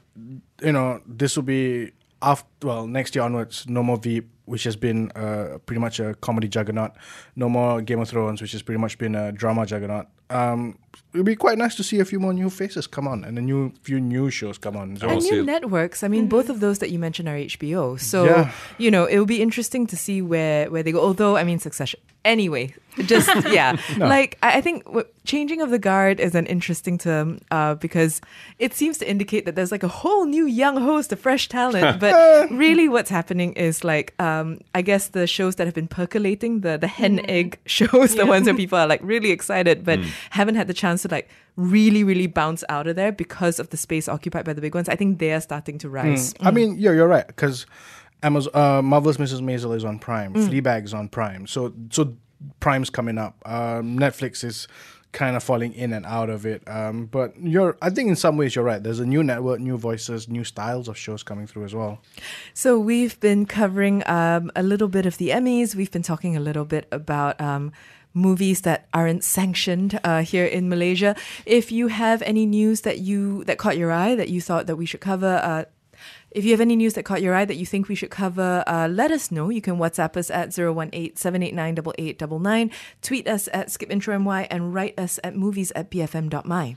you 0.61 0.71
know 0.71 1.01
this 1.05 1.35
will 1.35 1.43
be 1.43 1.91
after 2.21 2.67
well 2.67 2.87
next 2.87 3.15
year 3.15 3.23
onwards. 3.23 3.65
No 3.67 3.83
more 3.83 3.97
Veep, 3.97 4.29
which 4.47 4.63
has 4.63 4.75
been 4.75 5.11
uh, 5.15 5.57
pretty 5.65 5.79
much 5.79 5.99
a 5.99 6.13
comedy 6.15 6.47
juggernaut. 6.47 6.91
No 7.35 7.47
more 7.49 7.81
Game 7.81 7.99
of 8.01 8.09
Thrones, 8.09 8.41
which 8.41 8.53
has 8.53 8.61
pretty 8.63 8.79
much 8.79 8.97
been 8.97 9.15
a 9.15 9.31
drama 9.31 9.65
juggernaut. 9.65 10.07
Um, 10.29 10.77
it'd 11.13 11.25
be 11.25 11.35
quite 11.37 11.57
nice 11.57 11.75
to 11.75 11.83
see 11.83 11.99
a 11.99 12.05
few 12.05 12.19
more 12.19 12.33
new 12.33 12.49
faces 12.49 12.85
come 12.87 13.07
on 13.07 13.23
and 13.23 13.37
a 13.37 13.41
new 13.41 13.71
few 13.83 13.99
new 14.01 14.29
shows 14.29 14.57
come 14.57 14.75
on. 14.75 14.97
So, 14.97 15.07
and 15.09 15.21
new 15.23 15.43
networks. 15.45 16.03
I 16.03 16.09
mean, 16.09 16.27
both 16.27 16.49
of 16.49 16.59
those 16.59 16.79
that 16.79 16.89
you 16.89 16.99
mentioned 16.99 17.29
are 17.29 17.35
HBO. 17.37 17.97
So 17.99 18.25
Yeah. 18.25 18.51
you 18.77 18.89
know, 18.91 19.05
it 19.05 19.17
will 19.19 19.25
be 19.37 19.41
interesting 19.41 19.87
to 19.87 19.95
see 19.95 20.21
where 20.21 20.69
where 20.71 20.83
they 20.83 20.91
go. 20.91 20.99
Although, 20.99 21.37
I 21.37 21.43
mean, 21.43 21.59
Succession. 21.59 21.99
Anyway, 22.25 22.65
just 23.11 23.29
yeah, 23.59 23.77
like 23.97 24.37
I 24.43 24.57
I 24.57 24.61
think 24.61 24.83
w- 24.83 25.07
changing 25.31 25.61
of 25.61 25.69
the 25.75 25.79
guard 25.79 26.19
is 26.19 26.35
an 26.35 26.45
interesting 26.55 26.97
term 26.97 27.39
uh, 27.57 27.75
because 27.75 28.19
it 28.59 28.71
seems 28.79 28.97
to 28.97 29.05
indicate 29.09 29.43
that 29.45 29.55
there's 29.55 29.71
like 29.71 29.85
a 29.91 29.93
whole 30.01 30.25
new 30.25 30.45
young 30.63 30.75
host 30.89 31.13
of 31.13 31.19
fresh 31.27 31.47
talent. 31.47 31.99
But 32.03 32.13
really, 32.65 32.87
what's 32.95 33.11
happening 33.19 33.53
is 33.67 33.75
like 33.93 34.07
um, 34.19 34.36
Um, 34.41 34.59
I 34.73 34.81
guess 34.81 35.09
the 35.09 35.27
shows 35.27 35.55
that 35.55 35.67
have 35.67 35.73
been 35.73 35.87
percolating, 35.87 36.61
the 36.61 36.77
the 36.77 36.87
hen 36.87 37.17
mm-hmm. 37.17 37.29
egg 37.29 37.59
shows, 37.65 38.15
the 38.15 38.25
ones 38.25 38.45
where 38.45 38.55
people 38.55 38.77
are 38.77 38.87
like 38.87 39.01
really 39.03 39.31
excited 39.31 39.83
but 39.83 39.99
mm. 39.99 40.09
haven't 40.31 40.55
had 40.55 40.67
the 40.67 40.73
chance 40.73 41.01
to 41.03 41.07
like 41.07 41.29
really 41.55 42.03
really 42.03 42.27
bounce 42.27 42.63
out 42.69 42.87
of 42.87 42.95
there 42.95 43.11
because 43.11 43.59
of 43.59 43.69
the 43.69 43.77
space 43.77 44.07
occupied 44.07 44.45
by 44.45 44.53
the 44.53 44.61
big 44.61 44.75
ones. 44.75 44.89
I 44.89 44.95
think 44.95 45.19
they 45.19 45.33
are 45.33 45.41
starting 45.41 45.77
to 45.79 45.89
rise. 45.89 46.33
Mm. 46.35 46.47
I 46.47 46.51
mm. 46.51 46.53
mean, 46.53 46.75
yeah, 46.77 46.91
you're 46.91 47.07
right 47.07 47.27
because 47.27 47.65
Amazon, 48.23 48.51
uh, 48.55 48.81
Marvelous 48.81 49.17
Mrs. 49.17 49.41
Maisel 49.41 49.75
is 49.75 49.85
on 49.85 49.99
Prime, 49.99 50.33
Fleabag 50.33 50.85
is 50.85 50.93
on 50.93 51.07
Prime, 51.09 51.47
so 51.47 51.73
so 51.91 52.15
Prime's 52.59 52.89
coming 52.89 53.17
up. 53.17 53.41
Um, 53.45 53.97
Netflix 53.97 54.43
is 54.43 54.67
kind 55.11 55.35
of 55.35 55.43
falling 55.43 55.73
in 55.73 55.93
and 55.93 56.05
out 56.05 56.29
of 56.29 56.45
it. 56.45 56.61
Um, 56.67 57.05
but 57.05 57.33
you're, 57.39 57.77
I 57.81 57.89
think 57.89 58.09
in 58.09 58.15
some 58.15 58.37
ways 58.37 58.55
you're 58.55 58.65
right. 58.65 58.81
There's 58.81 58.99
a 58.99 59.05
new 59.05 59.23
network, 59.23 59.59
new 59.59 59.77
voices, 59.77 60.27
new 60.27 60.43
styles 60.43 60.87
of 60.87 60.97
shows 60.97 61.23
coming 61.23 61.47
through 61.47 61.65
as 61.65 61.73
well. 61.73 61.99
So 62.53 62.77
we've 62.77 63.19
been 63.19 63.45
covering 63.45 64.03
um, 64.07 64.51
a 64.55 64.63
little 64.63 64.87
bit 64.87 65.05
of 65.05 65.17
the 65.17 65.29
Emmys. 65.29 65.75
We've 65.75 65.91
been 65.91 66.03
talking 66.03 66.35
a 66.35 66.39
little 66.39 66.65
bit 66.65 66.87
about. 66.91 67.39
Um, 67.41 67.71
Movies 68.13 68.61
that 68.61 68.87
aren't 68.95 69.23
sanctioned 69.23 69.99
uh, 70.03 70.23
here 70.23 70.45
in 70.45 70.69
Malaysia. 70.69 71.15
If 71.45 71.71
you 71.71 71.89
have 71.89 72.23
any 72.23 72.47
news 72.47 72.81
that 72.81 72.97
you 72.97 73.43
that 73.43 73.59
caught 73.59 73.77
your 73.77 73.91
eye 73.91 74.15
that 74.15 74.29
you 74.29 74.41
thought 74.41 74.65
that 74.65 74.75
we 74.75 74.87
should 74.87 75.01
cover, 75.01 75.39
uh, 75.43 75.65
if 76.37 76.45
you 76.45 76.51
have 76.51 76.61
any 76.61 76.75
news 76.75 76.93
that 76.93 77.03
caught 77.03 77.23
your 77.23 77.33
eye 77.33 77.45
that 77.45 77.55
you 77.55 77.65
think 77.65 77.87
we 77.87 77.95
should 77.95 78.11
cover, 78.11 78.63
uh, 78.67 78.87
let 78.87 79.11
us 79.11 79.31
know. 79.31 79.49
You 79.49 79.59
can 79.59 79.77
WhatsApp 79.77 80.15
us 80.15 80.29
at 80.29 80.49
018-789-8899, 80.49 82.71
tweet 83.01 83.27
us 83.27 83.49
at 83.51 83.69
skipintromy, 83.69 84.45
and 84.51 84.71
write 84.71 84.99
us 84.99 85.19
at 85.23 85.35
movies 85.35 85.71
at 85.75 85.89
bfm.my. 85.89 86.75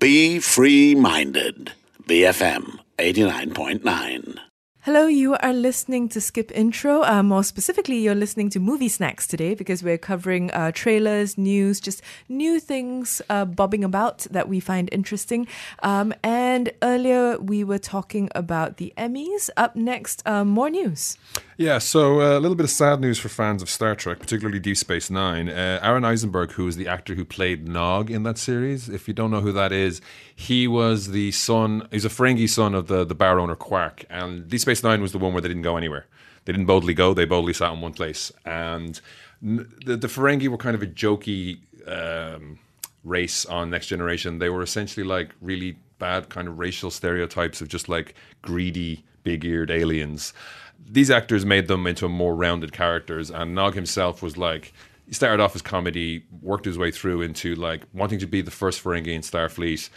Be 0.00 0.40
free 0.40 0.96
minded. 0.96 1.70
BFM 2.08 2.80
89.9. 2.98 4.29
Hello, 4.84 5.06
you 5.06 5.34
are 5.34 5.52
listening 5.52 6.08
to 6.08 6.22
Skip 6.22 6.50
Intro. 6.54 7.02
Uh, 7.04 7.22
more 7.22 7.44
specifically, 7.44 7.98
you're 7.98 8.14
listening 8.14 8.48
to 8.48 8.58
Movie 8.58 8.88
Snacks 8.88 9.26
today 9.26 9.54
because 9.54 9.82
we're 9.82 9.98
covering 9.98 10.50
uh, 10.52 10.72
trailers, 10.72 11.36
news, 11.36 11.80
just 11.80 12.00
new 12.30 12.58
things 12.58 13.20
uh, 13.28 13.44
bobbing 13.44 13.84
about 13.84 14.20
that 14.30 14.48
we 14.48 14.58
find 14.58 14.88
interesting. 14.90 15.46
Um, 15.82 16.14
and 16.22 16.72
earlier, 16.80 17.38
we 17.38 17.62
were 17.62 17.78
talking 17.78 18.30
about 18.34 18.78
the 18.78 18.94
Emmys. 18.96 19.50
Up 19.54 19.76
next, 19.76 20.26
uh, 20.26 20.46
more 20.46 20.70
news. 20.70 21.18
Yeah, 21.58 21.76
so 21.76 22.22
uh, 22.22 22.38
a 22.38 22.40
little 22.40 22.54
bit 22.54 22.64
of 22.64 22.70
sad 22.70 23.02
news 23.02 23.18
for 23.18 23.28
fans 23.28 23.60
of 23.60 23.68
Star 23.68 23.94
Trek, 23.94 24.18
particularly 24.18 24.60
Deep 24.60 24.78
Space 24.78 25.10
Nine. 25.10 25.50
Uh, 25.50 25.78
Aron 25.82 26.06
Eisenberg, 26.06 26.52
who 26.52 26.66
is 26.66 26.76
the 26.76 26.88
actor 26.88 27.14
who 27.14 27.26
played 27.26 27.68
Nog 27.68 28.10
in 28.10 28.22
that 28.22 28.38
series, 28.38 28.88
if 28.88 29.06
you 29.06 29.12
don't 29.12 29.30
know 29.30 29.42
who 29.42 29.52
that 29.52 29.72
is, 29.72 30.00
he 30.34 30.66
was 30.66 31.08
the 31.08 31.32
son, 31.32 31.86
he's 31.90 32.06
a 32.06 32.08
Ferengi 32.08 32.48
son 32.48 32.74
of 32.74 32.86
the, 32.86 33.04
the 33.04 33.14
bar 33.14 33.38
owner 33.38 33.54
Quark. 33.54 34.06
And 34.08 34.48
Deep 34.48 34.60
Space 34.60 34.69
Nine 34.82 35.02
was 35.02 35.12
the 35.12 35.18
one 35.18 35.32
where 35.32 35.40
they 35.40 35.48
didn't 35.48 35.62
go 35.62 35.76
anywhere. 35.76 36.06
They 36.44 36.52
didn't 36.52 36.66
boldly 36.66 36.94
go, 36.94 37.14
they 37.14 37.24
boldly 37.24 37.52
sat 37.52 37.72
in 37.72 37.80
one 37.80 37.92
place. 37.92 38.32
And 38.44 39.00
the, 39.42 39.96
the 39.96 40.08
Ferengi 40.08 40.48
were 40.48 40.56
kind 40.56 40.74
of 40.74 40.82
a 40.82 40.86
jokey 40.86 41.60
um, 41.86 42.58
race 43.04 43.44
on 43.46 43.70
Next 43.70 43.86
Generation. 43.88 44.38
They 44.38 44.48
were 44.48 44.62
essentially 44.62 45.04
like 45.04 45.30
really 45.40 45.76
bad 45.98 46.28
kind 46.30 46.48
of 46.48 46.58
racial 46.58 46.90
stereotypes 46.90 47.60
of 47.60 47.68
just 47.68 47.88
like 47.88 48.14
greedy, 48.42 49.04
big 49.22 49.44
eared 49.44 49.70
aliens 49.70 50.32
these 50.88 51.10
actors 51.10 51.44
made 51.44 51.68
them 51.68 51.86
into 51.86 52.08
more 52.08 52.34
rounded 52.34 52.72
characters, 52.72 53.30
and 53.30 53.54
Nog 53.54 53.74
himself 53.74 54.22
was 54.22 54.36
like 54.36 54.72
he 55.06 55.14
started 55.14 55.42
off 55.42 55.54
as 55.56 55.62
comedy, 55.62 56.24
worked 56.40 56.64
his 56.64 56.78
way 56.78 56.90
through 56.90 57.22
into 57.22 57.54
like 57.56 57.82
wanting 57.92 58.18
to 58.20 58.26
be 58.26 58.42
the 58.42 58.50
first 58.50 58.82
Ferengi 58.82 59.08
in 59.08 59.22
Starfleet, 59.22 59.90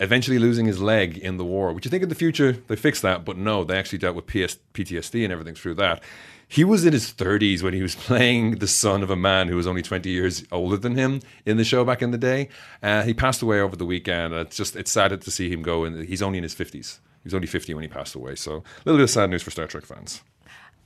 eventually 0.00 0.38
losing 0.38 0.66
his 0.66 0.80
leg 0.80 1.18
in 1.18 1.36
the 1.36 1.44
war. 1.44 1.72
Which 1.72 1.84
you 1.84 1.90
think 1.90 2.02
in 2.02 2.08
the 2.08 2.14
future 2.14 2.52
they 2.52 2.76
fixed 2.76 3.02
that, 3.02 3.24
but 3.24 3.36
no, 3.36 3.64
they 3.64 3.78
actually 3.78 3.98
dealt 3.98 4.16
with 4.16 4.26
PS- 4.26 4.58
PTSD 4.72 5.24
and 5.24 5.32
everything 5.32 5.54
through 5.54 5.74
that. 5.74 6.02
He 6.46 6.62
was 6.62 6.84
in 6.84 6.92
his 6.92 7.12
30s 7.12 7.62
when 7.62 7.74
he 7.74 7.82
was 7.82 7.94
playing 8.06 8.56
the 8.56 8.68
son 8.68 9.02
of 9.02 9.10
a 9.10 9.16
man 9.16 9.48
who 9.48 9.56
was 9.56 9.66
only 9.66 9.82
20 9.82 10.08
years 10.08 10.44
older 10.52 10.76
than 10.76 10.94
him 10.94 11.20
in 11.46 11.56
the 11.56 11.64
show 11.64 11.84
back 11.84 12.02
in 12.02 12.10
the 12.10 12.18
day. 12.18 12.48
Uh, 12.82 13.02
he 13.02 13.14
passed 13.14 13.42
away 13.42 13.60
over 13.60 13.76
the 13.76 13.86
weekend. 13.86 14.34
It's 14.34 14.56
just 14.56 14.76
it's 14.76 14.90
sad 14.90 15.20
to 15.20 15.30
see 15.30 15.50
him 15.50 15.62
go, 15.62 15.84
and 15.84 16.06
he's 16.06 16.22
only 16.22 16.38
in 16.38 16.44
his 16.44 16.54
50s. 16.54 16.98
He 17.22 17.26
was 17.26 17.34
only 17.34 17.46
50 17.46 17.72
when 17.74 17.82
he 17.82 17.88
passed 17.88 18.14
away. 18.14 18.34
So 18.34 18.52
a 18.52 18.62
little 18.84 18.98
bit 18.98 19.04
of 19.04 19.10
sad 19.10 19.30
news 19.30 19.42
for 19.42 19.50
Star 19.50 19.66
Trek 19.66 19.84
fans. 19.86 20.22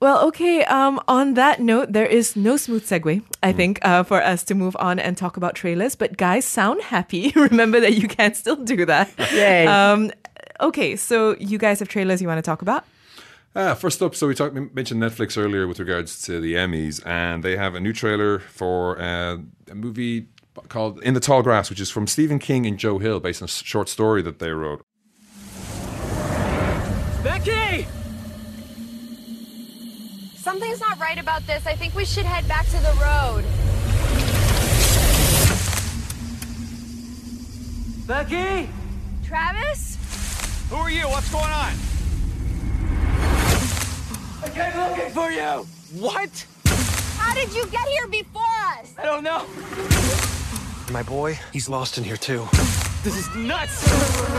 Well, 0.00 0.26
okay. 0.28 0.64
Um, 0.64 1.00
on 1.08 1.34
that 1.34 1.60
note, 1.60 1.92
there 1.92 2.06
is 2.06 2.36
no 2.36 2.56
smooth 2.56 2.84
segue, 2.86 3.20
I 3.42 3.52
think, 3.52 3.80
uh, 3.82 4.04
for 4.04 4.22
us 4.22 4.44
to 4.44 4.54
move 4.54 4.76
on 4.78 5.00
and 5.00 5.16
talk 5.16 5.36
about 5.36 5.56
trailers. 5.56 5.96
But 5.96 6.16
guys, 6.16 6.44
sound 6.44 6.82
happy. 6.82 7.32
Remember 7.36 7.80
that 7.80 7.94
you 7.94 8.06
can 8.06 8.34
still 8.34 8.56
do 8.56 8.86
that. 8.86 9.12
Yay. 9.32 9.66
Um, 9.66 10.12
Okay, 10.60 10.96
so 10.96 11.36
you 11.38 11.58
guys 11.58 11.78
have 11.78 11.88
trailers 11.88 12.20
you 12.20 12.28
want 12.28 12.38
to 12.38 12.42
talk 12.42 12.62
about? 12.62 12.84
Uh, 13.54 13.74
first 13.74 14.02
up, 14.02 14.14
so 14.14 14.26
we 14.26 14.34
talked, 14.34 14.54
mentioned 14.74 15.00
Netflix 15.02 15.38
earlier 15.38 15.66
with 15.66 15.78
regards 15.78 16.20
to 16.22 16.40
the 16.40 16.54
Emmys, 16.54 17.04
and 17.06 17.42
they 17.42 17.56
have 17.56 17.74
a 17.74 17.80
new 17.80 17.92
trailer 17.92 18.40
for 18.40 19.00
uh, 19.00 19.38
a 19.70 19.74
movie 19.74 20.26
called 20.68 21.02
In 21.02 21.14
the 21.14 21.20
Tall 21.20 21.42
Grass, 21.42 21.70
which 21.70 21.80
is 21.80 21.90
from 21.90 22.06
Stephen 22.06 22.38
King 22.38 22.66
and 22.66 22.78
Joe 22.78 22.98
Hill, 22.98 23.20
based 23.20 23.40
on 23.40 23.46
a 23.46 23.48
short 23.48 23.88
story 23.88 24.22
that 24.22 24.38
they 24.38 24.50
wrote. 24.50 24.82
Becky! 27.22 27.86
Something's 30.48 30.80
not 30.80 30.98
right 30.98 31.18
about 31.18 31.46
this. 31.46 31.66
I 31.66 31.74
think 31.74 31.94
we 31.94 32.06
should 32.06 32.24
head 32.24 32.48
back 32.48 32.64
to 32.68 32.78
the 32.78 32.94
road. 33.04 33.44
Becky? 38.06 38.70
Travis? 39.22 39.98
Who 40.70 40.76
are 40.76 40.90
you? 40.90 41.06
What's 41.06 41.30
going 41.30 41.44
on? 41.44 41.74
I 44.42 44.48
came 44.48 44.74
looking 44.80 45.10
for 45.10 45.30
you! 45.30 45.66
What? 46.00 46.46
How 47.18 47.34
did 47.34 47.54
you 47.54 47.66
get 47.66 47.86
here 47.86 48.06
before 48.06 48.42
us? 48.78 48.94
I 48.96 49.04
don't 49.04 49.22
know. 49.22 49.44
My 50.90 51.02
boy, 51.02 51.38
he's 51.52 51.68
lost 51.68 51.98
in 51.98 52.04
here 52.04 52.16
too. 52.16 52.48
This 53.04 53.18
is 53.18 53.28
nuts! 53.36 53.82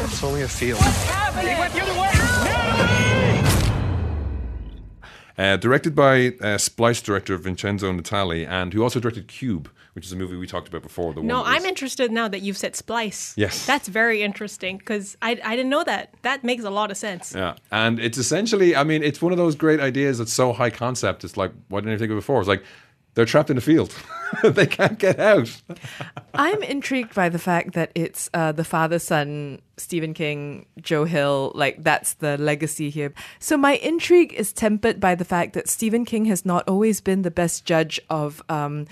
It's 0.06 0.24
only 0.24 0.42
a 0.42 0.48
field. 0.48 0.80
Happening? 0.80 1.54
He 1.54 1.60
went 1.60 1.72
the 1.72 1.82
other 1.84 2.02
way! 2.02 2.10
Natalie! 2.46 3.39
Uh, 5.40 5.56
directed 5.56 5.96
by 5.96 6.34
uh, 6.42 6.58
Splice 6.58 7.02
director 7.02 7.38
Vincenzo 7.38 7.94
Natali, 7.94 8.46
and 8.46 8.74
who 8.74 8.84
also 8.84 9.00
directed 9.00 9.30
Cube, 9.30 9.70
which 9.94 10.06
is 10.06 10.12
a 10.12 10.16
movie 10.18 10.36
we 10.36 10.46
talked 10.46 10.68
about 10.68 10.84
before. 10.84 11.14
The 11.14 11.24
No, 11.24 11.46
I'm 11.46 11.64
interested 11.64 12.12
now 12.12 12.28
that 12.28 12.42
you've 12.42 12.58
said 12.58 12.76
splice. 12.76 13.34
Yes. 13.38 13.66
That's 13.66 13.88
very 13.88 14.22
interesting 14.22 14.80
because 14.80 15.16
I, 15.22 15.40
I 15.46 15.56
didn't 15.56 15.70
know 15.70 15.86
that. 15.86 16.14
That 16.24 16.44
makes 16.44 16.66
a 16.66 16.70
lot 16.70 16.92
of 16.92 16.98
sense. 16.98 17.34
Yeah, 17.34 17.56
and 17.72 18.02
it's 18.02 18.18
essentially, 18.18 18.76
I 18.76 18.84
mean, 18.84 19.02
it's 19.02 19.22
one 19.22 19.32
of 19.32 19.38
those 19.38 19.56
great 19.56 19.80
ideas 19.80 20.18
that's 20.18 20.34
so 20.34 20.52
high 20.52 20.72
concept. 20.72 21.24
It's 21.24 21.38
like, 21.38 21.54
why 21.70 21.80
didn't 21.80 21.94
I 21.94 21.98
think 21.98 22.12
of 22.12 22.18
it 22.18 22.20
before? 22.20 22.42
It's 22.42 22.50
like 22.50 22.64
they're 23.16 23.26
trapped 23.26 23.50
in 23.50 23.58
a 23.58 23.62
field, 23.62 23.96
they 24.44 24.66
can't 24.66 25.00
get 25.00 25.20
out. 25.20 25.62
I'm 26.34 26.62
intrigued 26.64 27.14
by 27.14 27.30
the 27.30 27.40
fact 27.40 27.74
that 27.74 27.92
it's 27.96 28.30
uh, 28.34 28.52
the 28.52 28.64
father 28.64 29.00
son, 29.00 29.62
Stephen 29.78 30.14
King, 30.14 30.66
Joe 30.80 31.06
Hill. 31.06 31.52
Like, 31.56 31.84
that's 31.84 32.14
the 32.16 32.38
legacy 32.38 32.90
here. 32.90 33.14
So, 33.40 33.58
my 33.58 33.76
intrigue 33.78 34.34
is 34.34 34.54
tempered 34.54 35.00
by 35.00 35.16
the 35.16 35.26
fact 35.26 35.54
that 35.54 35.68
Stephen 35.68 36.06
King 36.06 36.26
has 36.26 36.46
not 36.46 36.68
always 36.68 37.02
been 37.02 37.24
the 37.24 37.32
best 37.32 37.66
judge 37.66 38.00
of. 38.10 38.42
Um, 38.50 38.88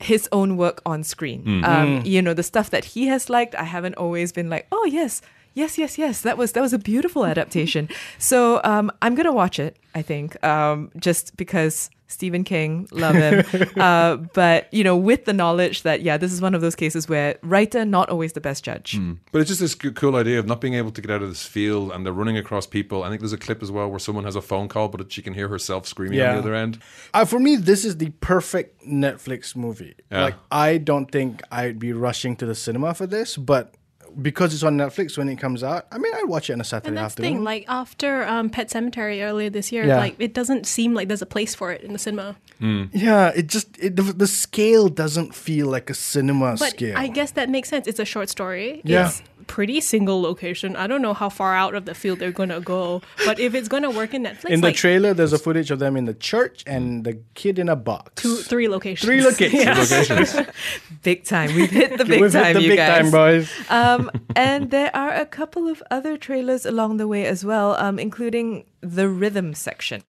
his 0.00 0.28
own 0.32 0.56
work 0.56 0.82
on 0.84 1.04
screen, 1.04 1.64
um, 1.64 2.02
you 2.04 2.20
know, 2.20 2.34
the 2.34 2.42
stuff 2.42 2.70
that 2.70 2.84
he 2.84 3.06
has 3.06 3.30
liked, 3.30 3.54
I 3.54 3.62
haven't 3.62 3.94
always 3.94 4.32
been 4.32 4.50
like, 4.50 4.66
oh 4.72 4.84
yes, 4.84 5.22
yes, 5.54 5.78
yes, 5.78 5.98
yes, 5.98 6.20
that 6.22 6.36
was 6.36 6.52
that 6.52 6.60
was 6.60 6.72
a 6.72 6.78
beautiful 6.78 7.24
adaptation. 7.24 7.88
so 8.18 8.60
um, 8.64 8.90
I'm 9.00 9.14
gonna 9.14 9.32
watch 9.32 9.58
it. 9.58 9.76
I 9.94 10.02
think 10.02 10.42
um, 10.44 10.90
just 10.98 11.36
because 11.36 11.90
Stephen 12.12 12.44
King, 12.44 12.86
love 12.92 13.14
him. 13.14 13.44
uh, 13.76 14.16
but, 14.16 14.72
you 14.72 14.84
know, 14.84 14.96
with 14.96 15.24
the 15.24 15.32
knowledge 15.32 15.82
that, 15.82 16.02
yeah, 16.02 16.18
this 16.18 16.30
is 16.32 16.40
one 16.40 16.54
of 16.54 16.60
those 16.60 16.76
cases 16.76 17.08
where 17.08 17.38
writer, 17.42 17.84
not 17.84 18.10
always 18.10 18.34
the 18.34 18.40
best 18.40 18.62
judge. 18.62 19.00
But 19.32 19.40
it's 19.40 19.48
just 19.48 19.60
this 19.60 19.74
cool 19.74 20.14
idea 20.14 20.38
of 20.38 20.46
not 20.46 20.60
being 20.60 20.74
able 20.74 20.90
to 20.92 21.00
get 21.00 21.10
out 21.10 21.22
of 21.22 21.30
this 21.30 21.46
field 21.46 21.90
and 21.90 22.04
they're 22.04 22.12
running 22.12 22.36
across 22.36 22.66
people. 22.66 23.02
I 23.02 23.08
think 23.08 23.20
there's 23.22 23.32
a 23.32 23.38
clip 23.38 23.62
as 23.62 23.70
well 23.70 23.88
where 23.88 23.98
someone 23.98 24.24
has 24.24 24.36
a 24.36 24.42
phone 24.42 24.68
call, 24.68 24.88
but 24.88 25.10
she 25.10 25.22
can 25.22 25.32
hear 25.32 25.48
herself 25.48 25.86
screaming 25.86 26.20
on 26.20 26.34
the 26.34 26.38
other 26.38 26.54
end. 26.54 26.78
Uh, 27.14 27.24
for 27.24 27.40
me, 27.40 27.56
this 27.56 27.84
is 27.84 27.96
the 27.96 28.10
perfect 28.20 28.86
Netflix 28.86 29.56
movie. 29.56 29.94
Yeah. 30.10 30.24
Like, 30.24 30.34
I 30.50 30.78
don't 30.78 31.10
think 31.10 31.42
I'd 31.50 31.78
be 31.78 31.92
rushing 31.92 32.36
to 32.36 32.46
the 32.46 32.54
cinema 32.54 32.94
for 32.94 33.06
this, 33.06 33.36
but 33.38 33.74
because 34.20 34.52
it's 34.54 34.62
on 34.62 34.76
Netflix 34.76 35.16
when 35.16 35.28
it 35.28 35.36
comes 35.36 35.62
out, 35.62 35.86
I 35.92 35.98
mean, 35.98 36.12
I'd 36.14 36.28
watch 36.28 36.50
it 36.50 36.54
on 36.54 36.60
a 36.60 36.64
Saturday 36.64 36.88
And 36.88 36.96
that's 36.96 37.14
the 37.14 37.22
afternoon. 37.22 37.38
thing, 37.38 37.44
like 37.44 37.64
after 37.68 38.24
um, 38.26 38.50
Pet 38.50 38.68
Sematary 38.68 39.22
earlier 39.22 39.48
this 39.50 39.72
year, 39.72 39.84
Yeah. 39.86 39.96
like 39.98 40.16
it 40.18 40.34
doesn't 40.34 40.66
seem 40.66 40.94
like 40.94 41.08
there's 41.08 41.22
a 41.22 41.26
place 41.26 41.54
for 41.54 41.72
it 41.72 41.82
in 41.82 41.92
the 41.92 41.98
cinema. 41.98 42.36
yeah, 42.60 43.28
it 43.34 43.46
just 43.48 43.68
it, 43.78 43.96
the, 43.96 44.02
the 44.02 44.26
scale 44.26 44.88
doesn't 44.88 45.34
feel 45.34 45.66
like 45.68 45.88
a 45.90 45.94
cinema 45.94 46.56
But 46.58 46.70
scale. 46.70 46.96
I 46.96 47.08
guess 47.08 47.32
that 47.32 47.48
makes 47.48 47.68
sense. 47.68 47.86
It's 47.86 47.98
a 48.00 48.04
short 48.04 48.28
story. 48.28 48.82
Yeah. 48.84 49.08
It's 49.08 49.22
pretty 49.46 49.80
single 49.80 50.20
location. 50.22 50.76
I 50.76 50.86
don't 50.86 51.02
know 51.02 51.14
how 51.14 51.28
far 51.28 51.54
out 51.54 51.74
of 51.74 51.84
the 51.84 51.94
field 51.94 52.18
they're 52.18 52.32
gonna 52.32 52.60
go, 52.60 53.02
but 53.26 53.38
if 53.38 53.54
it's 53.54 53.68
gonna 53.68 53.90
work 53.90 54.14
in 54.14 54.22
Netflix, 54.24 54.50
in 54.50 54.60
the 54.60 54.68
like 54.68 54.76
trailer, 54.76 55.14
there's 55.14 55.32
a 55.32 55.38
footage 55.38 55.70
of 55.70 55.78
them 55.78 55.96
in 55.96 56.04
the 56.06 56.14
church 56.14 56.62
and 56.66 57.04
the 57.04 57.18
kid 57.34 57.58
in 57.58 57.68
a 57.68 57.76
box. 57.76 58.22
two, 58.22 58.36
three 58.36 58.68
locations. 58.68 59.06
Three 59.06 59.22
locations. 59.22 59.62
Yeah. 59.64 59.78
Locations. 59.78 60.36
Big 61.02 61.24
time. 61.24 61.54
We've 61.54 61.70
hit 61.70 61.98
the 61.98 62.04
big 62.12 62.20
We've 62.20 62.32
hit 62.32 62.42
time, 62.42 62.54
the 62.54 62.62
you 62.62 62.68
big 62.70 62.78
guys. 62.78 63.02
time, 63.02 63.10
boys. 63.10 63.50
um, 63.70 64.10
and 64.36 64.70
there 64.70 64.94
are 64.94 65.12
a 65.12 65.26
couple 65.26 65.68
of 65.68 65.82
other 65.90 66.16
trailers 66.16 66.64
along 66.66 66.96
the 66.96 67.06
way 67.08 67.26
as 67.26 67.44
well, 67.44 67.76
um, 67.76 67.98
including 67.98 68.64
the 68.80 69.08
rhythm 69.08 69.54
section. 69.54 70.02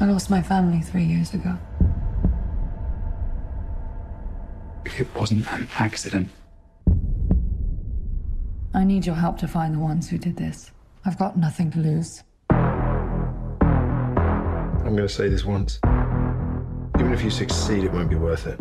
I 0.00 0.06
lost 0.06 0.28
my 0.30 0.42
family 0.42 0.80
three 0.80 1.04
years 1.04 1.32
ago. 1.32 1.56
It 4.98 5.08
wasn't 5.14 5.50
an 5.52 5.68
accident. 5.78 6.28
I 8.76 8.82
need 8.82 9.06
your 9.06 9.14
help 9.14 9.38
to 9.38 9.46
find 9.46 9.72
the 9.76 9.78
ones 9.78 10.10
who 10.10 10.18
did 10.18 10.36
this. 10.36 10.72
I've 11.04 11.16
got 11.16 11.38
nothing 11.38 11.70
to 11.70 11.78
lose. 11.78 12.24
I'm 12.50 12.90
going 14.82 14.96
to 14.96 15.08
say 15.08 15.28
this 15.28 15.44
once. 15.44 15.78
Even 16.98 17.12
if 17.12 17.22
you 17.22 17.30
succeed, 17.30 17.84
it 17.84 17.92
won't 17.92 18.10
be 18.10 18.16
worth 18.16 18.48
it. 18.48 18.58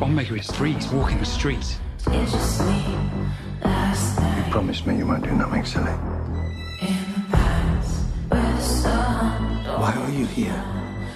Bondmaker 0.00 0.36
is 0.36 0.50
free. 0.50 0.72
He's 0.72 0.88
walking 0.88 1.18
the 1.18 1.24
streets. 1.24 1.78
You 2.06 2.26
promised 4.50 4.84
me 4.84 4.98
you 4.98 5.06
won't 5.06 5.22
do 5.22 5.30
nothing 5.30 5.64
silly. 5.64 5.92
Why 9.78 9.94
are 9.96 10.10
you 10.10 10.26
here? 10.26 10.64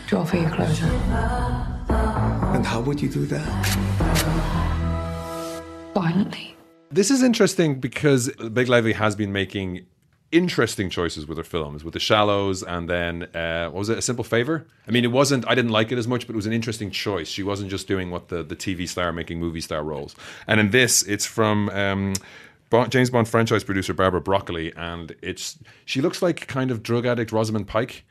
To 0.08 0.18
offer 0.18 0.36
you 0.36 0.48
closure. 0.50 1.73
And 2.54 2.64
how 2.64 2.80
would 2.82 3.02
you 3.02 3.08
do 3.08 3.26
that? 3.26 3.44
Violently. 5.92 6.56
This 6.88 7.10
is 7.10 7.20
interesting 7.20 7.80
because 7.80 8.30
Blake 8.36 8.68
Lively 8.68 8.92
has 8.92 9.16
been 9.16 9.32
making 9.32 9.86
interesting 10.30 10.88
choices 10.88 11.26
with 11.26 11.36
her 11.36 11.42
films, 11.42 11.82
with 11.82 11.94
The 11.94 12.00
Shallows, 12.00 12.62
and 12.62 12.88
then 12.88 13.24
uh, 13.34 13.70
what 13.70 13.80
was 13.80 13.88
it? 13.88 13.98
A 13.98 14.02
Simple 14.02 14.22
Favor. 14.22 14.68
I 14.86 14.92
mean, 14.92 15.02
it 15.02 15.10
wasn't. 15.10 15.44
I 15.48 15.56
didn't 15.56 15.72
like 15.72 15.90
it 15.90 15.98
as 15.98 16.06
much, 16.06 16.28
but 16.28 16.34
it 16.34 16.36
was 16.36 16.46
an 16.46 16.52
interesting 16.52 16.92
choice. 16.92 17.26
She 17.26 17.42
wasn't 17.42 17.70
just 17.70 17.88
doing 17.88 18.12
what 18.12 18.28
the 18.28 18.44
the 18.44 18.54
TV 18.54 18.88
star 18.88 19.12
making 19.12 19.40
movie 19.40 19.60
star 19.60 19.82
roles. 19.82 20.14
And 20.46 20.60
in 20.60 20.70
this, 20.70 21.02
it's 21.02 21.26
from. 21.26 21.70
Um, 21.70 22.14
James 22.88 23.08
Bond 23.08 23.28
franchise 23.28 23.62
producer 23.62 23.94
Barbara 23.94 24.20
Broccoli, 24.20 24.72
and 24.74 25.14
it's 25.22 25.58
she 25.84 26.00
looks 26.00 26.22
like 26.22 26.48
kind 26.48 26.72
of 26.72 26.82
drug 26.82 27.06
addict 27.06 27.30
Rosamund 27.30 27.68
Pike. 27.68 28.04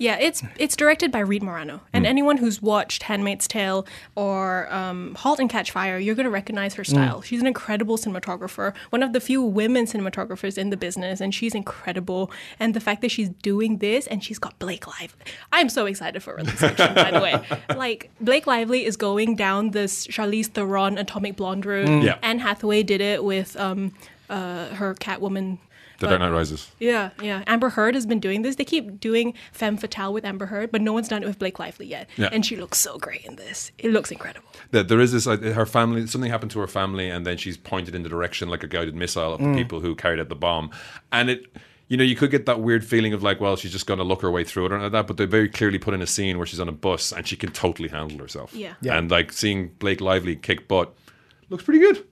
Yeah, 0.00 0.16
it's 0.18 0.42
it's 0.58 0.76
directed 0.76 1.12
by 1.12 1.18
Reed 1.18 1.42
Morano, 1.42 1.82
and 1.92 2.06
anyone 2.06 2.38
who's 2.38 2.62
watched 2.62 3.02
*Handmaid's 3.02 3.46
Tale* 3.46 3.86
or 4.16 4.72
um, 4.72 5.14
*Halt 5.14 5.38
and 5.38 5.50
Catch 5.50 5.72
Fire*, 5.72 5.98
you're 5.98 6.14
going 6.14 6.24
to 6.24 6.30
recognize 6.30 6.72
her 6.74 6.84
style. 6.84 7.20
She's 7.20 7.42
an 7.42 7.46
incredible 7.46 7.98
cinematographer, 7.98 8.74
one 8.88 9.02
of 9.02 9.12
the 9.12 9.20
few 9.20 9.42
women 9.42 9.84
cinematographers 9.84 10.56
in 10.56 10.70
the 10.70 10.78
business, 10.78 11.20
and 11.20 11.34
she's 11.34 11.54
incredible. 11.54 12.30
And 12.58 12.72
the 12.72 12.80
fact 12.80 13.02
that 13.02 13.10
she's 13.10 13.28
doing 13.28 13.76
this 13.76 14.06
and 14.06 14.24
she's 14.24 14.38
got 14.38 14.58
Blake 14.58 14.86
Lively, 14.86 15.20
I'm 15.52 15.68
so 15.68 15.84
excited 15.84 16.22
for 16.22 16.34
Rhythm 16.34 16.56
Section. 16.56 16.94
by 16.94 17.10
the 17.10 17.20
way, 17.20 17.38
like 17.76 18.10
Blake 18.22 18.46
Lively 18.46 18.86
is 18.86 18.96
going 18.96 19.36
down 19.36 19.72
this 19.72 20.06
Charlize 20.06 20.46
Theron 20.46 20.96
*Atomic 20.96 21.36
Blonde* 21.36 21.66
route. 21.66 22.02
Yeah. 22.02 22.16
Anne 22.22 22.38
Hathaway 22.38 22.82
did 22.82 23.02
it 23.02 23.22
with 23.22 23.54
um, 23.60 23.92
uh, 24.30 24.68
her 24.68 24.94
Catwoman. 24.94 25.58
The 26.00 26.06
but- 26.06 26.18
Dark 26.18 26.20
Knight 26.20 26.36
Rises. 26.36 26.70
yeah, 26.80 27.10
yeah. 27.22 27.44
Amber 27.46 27.68
Heard 27.70 27.94
has 27.94 28.06
been 28.06 28.20
doing 28.20 28.42
this. 28.42 28.56
They 28.56 28.64
keep 28.64 28.98
doing 29.00 29.34
femme 29.52 29.76
fatale 29.76 30.12
with 30.12 30.24
Amber 30.24 30.46
Heard, 30.46 30.72
but 30.72 30.80
no 30.80 30.92
one's 30.92 31.08
done 31.08 31.22
it 31.22 31.26
with 31.26 31.38
Blake 31.38 31.58
Lively 31.58 31.86
yet. 31.86 32.08
Yeah. 32.16 32.30
And 32.32 32.44
she 32.44 32.56
looks 32.56 32.78
so 32.78 32.98
great 32.98 33.24
in 33.24 33.36
this. 33.36 33.70
It 33.78 33.90
looks 33.92 34.10
incredible. 34.10 34.48
that 34.72 34.88
there 34.88 34.98
is 35.00 35.12
this 35.12 35.26
like 35.26 35.42
her 35.42 35.66
family 35.66 36.06
something 36.06 36.30
happened 36.30 36.50
to 36.52 36.60
her 36.60 36.66
family 36.66 37.08
and 37.10 37.24
then 37.26 37.36
she's 37.36 37.56
pointed 37.56 37.94
in 37.94 38.02
the 38.02 38.08
direction 38.08 38.48
like 38.48 38.62
a 38.62 38.66
guided 38.66 38.94
missile 38.94 39.34
of 39.34 39.38
the 39.40 39.46
mm. 39.46 39.56
people 39.56 39.80
who 39.80 39.94
carried 39.94 40.18
out 40.20 40.28
the 40.28 40.34
bomb 40.34 40.70
and 41.12 41.28
it 41.30 41.46
you 41.88 41.96
know 41.96 42.04
you 42.04 42.14
could 42.16 42.30
get 42.30 42.46
that 42.46 42.60
weird 42.60 42.84
feeling 42.84 43.12
of 43.12 43.22
like 43.22 43.40
well 43.40 43.56
she's 43.56 43.72
just 43.72 43.86
going 43.86 43.98
to 43.98 44.04
look 44.04 44.22
her 44.22 44.30
way 44.30 44.44
through 44.44 44.66
it 44.66 44.72
or 44.72 44.80
like 44.80 44.92
that 44.92 45.06
but 45.06 45.16
they 45.16 45.24
very 45.24 45.48
clearly 45.48 45.78
put 45.78 45.92
in 45.94 46.02
a 46.02 46.06
scene 46.06 46.36
where 46.38 46.46
she's 46.46 46.60
on 46.60 46.68
a 46.68 46.72
bus 46.72 47.12
and 47.12 47.26
she 47.26 47.36
can 47.36 47.50
totally 47.52 47.88
handle 47.88 48.18
herself 48.18 48.54
Yeah. 48.54 48.74
Yeah. 48.80 48.96
and 48.96 49.10
like 49.10 49.32
seeing 49.32 49.68
blake 49.78 50.00
lively 50.00 50.36
kick 50.36 50.68
butt 50.68 50.94
looks 51.48 51.64
pretty 51.64 51.80
good 51.80 52.04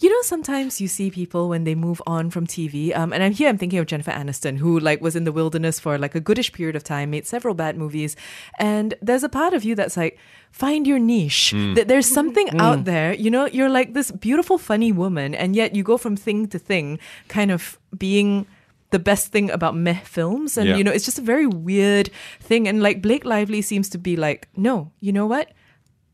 You 0.00 0.08
know, 0.08 0.22
sometimes 0.22 0.80
you 0.80 0.88
see 0.88 1.10
people 1.10 1.50
when 1.50 1.64
they 1.64 1.74
move 1.74 2.00
on 2.06 2.30
from 2.30 2.46
TV, 2.46 2.96
um, 2.96 3.12
and 3.12 3.22
I'm 3.22 3.32
here. 3.32 3.50
I'm 3.50 3.58
thinking 3.58 3.78
of 3.78 3.84
Jennifer 3.84 4.10
Aniston, 4.10 4.56
who 4.56 4.80
like 4.80 5.02
was 5.02 5.14
in 5.14 5.24
the 5.24 5.32
wilderness 5.32 5.78
for 5.78 5.98
like 5.98 6.14
a 6.14 6.20
goodish 6.20 6.52
period 6.52 6.74
of 6.74 6.82
time, 6.82 7.10
made 7.10 7.26
several 7.26 7.54
bad 7.54 7.76
movies, 7.76 8.16
and 8.58 8.94
there's 9.02 9.22
a 9.22 9.28
part 9.28 9.52
of 9.52 9.62
you 9.62 9.74
that's 9.74 9.98
like, 9.98 10.18
find 10.52 10.86
your 10.86 10.98
niche. 10.98 11.52
That 11.74 11.86
there's 11.88 12.08
something 12.08 12.48
out 12.58 12.84
there. 12.84 13.12
You 13.12 13.30
know, 13.30 13.44
you're 13.46 13.68
like 13.68 13.92
this 13.92 14.10
beautiful, 14.10 14.56
funny 14.56 14.90
woman, 14.90 15.34
and 15.34 15.54
yet 15.54 15.76
you 15.76 15.82
go 15.82 15.98
from 15.98 16.16
thing 16.16 16.48
to 16.48 16.58
thing, 16.58 16.98
kind 17.28 17.50
of 17.50 17.78
being 17.98 18.46
the 18.90 18.98
best 18.98 19.30
thing 19.32 19.50
about 19.50 19.76
meh 19.76 20.00
films, 20.04 20.56
and 20.56 20.66
Yeah. 20.66 20.76
you 20.76 20.82
know, 20.84 20.90
it's 20.92 21.04
just 21.04 21.18
a 21.18 21.22
very 21.22 21.46
weird 21.46 22.08
thing. 22.40 22.66
And 22.66 22.82
like 22.82 23.02
Blake 23.02 23.24
Lively 23.26 23.60
seems 23.62 23.88
to 23.90 23.98
be 23.98 24.16
like, 24.16 24.48
no, 24.56 24.90
you 25.00 25.12
know 25.12 25.26
what? 25.26 25.52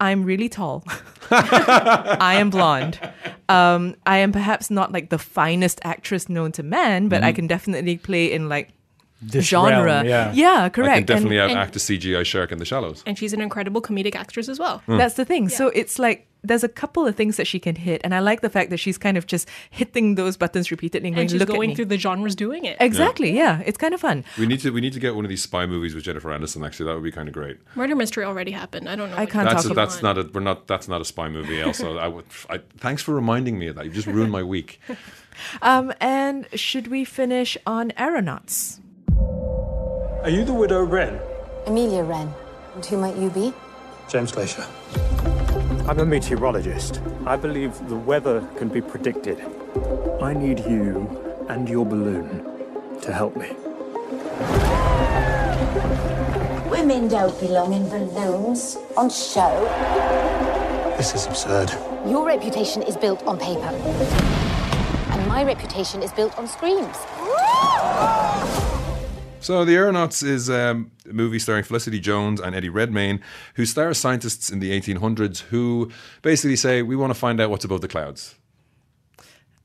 I'm 0.00 0.24
really 0.24 0.48
tall. 0.48 0.84
I 1.30 2.36
am 2.38 2.50
blonde. 2.50 3.00
Um, 3.48 3.96
I 4.06 4.18
am 4.18 4.32
perhaps 4.32 4.70
not 4.70 4.92
like 4.92 5.10
the 5.10 5.18
finest 5.18 5.80
actress 5.84 6.28
known 6.28 6.52
to 6.52 6.62
man, 6.62 7.08
but 7.08 7.22
I 7.24 7.32
can 7.32 7.46
definitely 7.46 7.96
play 7.96 8.32
in 8.32 8.48
like 8.48 8.70
This 9.20 9.46
genre. 9.46 9.82
realm, 9.82 10.06
yeah. 10.06 10.64
I 10.64 10.68
correct. 10.68 10.94
can 10.94 11.04
definitely 11.06 11.38
and, 11.38 11.52
outact 11.52 11.76
a 11.76 11.78
CGI 11.78 12.24
shark 12.24 12.52
in 12.52 12.58
the 12.58 12.64
shallows. 12.64 13.02
And 13.06 13.18
she's 13.18 13.32
an 13.32 13.40
incredible 13.40 13.82
comedic 13.82 14.14
actress 14.14 14.48
as 14.48 14.58
well. 14.58 14.78
Hmm. 14.86 14.98
That's 14.98 15.14
the 15.14 15.24
thing. 15.24 15.48
So 15.48 15.68
it's 15.68 15.98
like 15.98 16.26
there's 16.46 16.64
a 16.64 16.68
couple 16.68 17.06
of 17.06 17.14
things 17.16 17.36
that 17.36 17.46
she 17.46 17.58
can 17.58 17.74
hit, 17.76 18.00
and 18.04 18.14
I 18.14 18.20
like 18.20 18.40
the 18.40 18.50
fact 18.50 18.70
that 18.70 18.78
she's 18.78 18.98
kind 18.98 19.16
of 19.16 19.26
just 19.26 19.48
hitting 19.70 20.14
those 20.14 20.36
buttons 20.36 20.70
repeatedly 20.70 21.08
and 21.08 21.14
going, 21.16 21.22
And 21.24 21.30
she's 21.30 21.40
"Look 21.40 21.50
at 21.50 21.54
going 21.54 21.70
me." 21.70 21.74
through 21.74 21.86
the 21.86 21.98
genres 21.98 22.34
doing 22.34 22.64
it. 22.64 22.76
Exactly. 22.80 23.30
Yeah. 23.32 23.62
it's 23.66 23.78
kind 23.78 23.94
of 23.94 24.00
fun. 24.00 24.24
We 24.38 24.46
need 24.46 24.60
to 24.60 24.70
we 24.70 24.80
need 24.80 24.92
to 24.94 25.00
get 25.00 25.14
one 25.14 25.24
of 25.24 25.28
these 25.28 25.42
spy 25.42 25.66
movies 25.66 25.94
with 25.94 26.04
Jennifer 26.04 26.28
Aniston. 26.30 26.64
Actually, 26.66 26.86
that 26.86 26.94
would 26.94 27.04
be 27.04 27.12
kind 27.12 27.28
of 27.28 27.34
great. 27.34 27.58
Murder 27.74 27.94
mystery 27.96 28.24
already 28.24 28.52
happened. 28.52 28.88
I 28.88 28.96
don't 28.96 29.10
know. 29.10 29.16
I 29.16 29.20
what 29.20 29.30
can't 29.30 29.48
That's 29.48 29.62
talk 29.66 29.76
want. 29.76 29.90
that's 29.90 30.02
not 30.02 30.18
a 30.18 30.30
we're 30.32 30.40
not 30.40 30.66
that's 30.66 30.88
not 30.88 31.00
a 31.00 31.04
spy 31.04 31.28
movie. 31.28 31.60
Also, 31.62 31.98
I 32.06 32.08
would. 32.08 32.24
I, 32.48 32.60
thanks 32.78 33.02
for 33.02 33.14
reminding 33.14 33.58
me 33.58 33.66
of 33.68 33.76
that. 33.76 33.84
You 33.86 33.90
just 33.90 34.06
ruined 34.06 34.32
my 34.32 34.42
week. 34.42 34.80
Um, 35.60 35.92
and 36.00 36.46
should 36.54 36.86
we 36.88 37.04
finish 37.04 37.58
on 37.66 37.92
aeronauts? 37.98 38.80
Are 40.22 40.30
you 40.30 40.44
the 40.46 40.54
widow 40.54 40.82
Wren? 40.82 41.20
Amelia 41.66 42.02
Wren. 42.04 42.32
And 42.74 42.86
who 42.86 42.96
might 42.96 43.16
you 43.16 43.28
be? 43.28 43.52
James 44.08 44.32
Glaisher. 44.32 44.66
I'm 45.88 46.00
a 46.00 46.04
meteorologist. 46.04 47.00
I 47.26 47.36
believe 47.36 47.88
the 47.88 47.94
weather 47.94 48.44
can 48.56 48.68
be 48.68 48.80
predicted. 48.80 49.40
I 50.20 50.34
need 50.34 50.58
you 50.58 51.46
and 51.48 51.68
your 51.68 51.86
balloon 51.86 52.44
to 53.02 53.12
help 53.12 53.36
me. 53.36 53.52
Women 56.68 57.06
don't 57.06 57.38
belong 57.38 57.72
in 57.72 57.88
balloons 57.88 58.76
on 58.96 59.08
show. 59.10 59.54
This 60.96 61.14
is 61.14 61.26
absurd. 61.26 61.70
Your 62.04 62.26
reputation 62.26 62.82
is 62.82 62.96
built 62.96 63.22
on 63.22 63.38
paper. 63.38 63.70
And 65.12 65.28
my 65.28 65.44
reputation 65.44 66.02
is 66.02 66.10
built 66.10 66.36
on 66.36 66.48
screens. 66.48 66.96
So, 69.40 69.64
The 69.64 69.76
Aeronauts 69.76 70.22
is 70.24 70.50
um, 70.50 70.90
a 71.08 71.12
movie 71.12 71.38
starring 71.38 71.62
Felicity 71.62 72.00
Jones 72.00 72.40
and 72.40 72.54
Eddie 72.54 72.68
Redmayne, 72.68 73.20
who 73.54 73.64
stars 73.64 73.96
scientists 73.98 74.50
in 74.50 74.58
the 74.58 74.72
1800s 74.78 75.40
who 75.42 75.90
basically 76.22 76.56
say, 76.56 76.82
We 76.82 76.96
want 76.96 77.10
to 77.12 77.18
find 77.18 77.40
out 77.40 77.50
what's 77.50 77.64
above 77.64 77.80
the 77.80 77.88
clouds. 77.88 78.34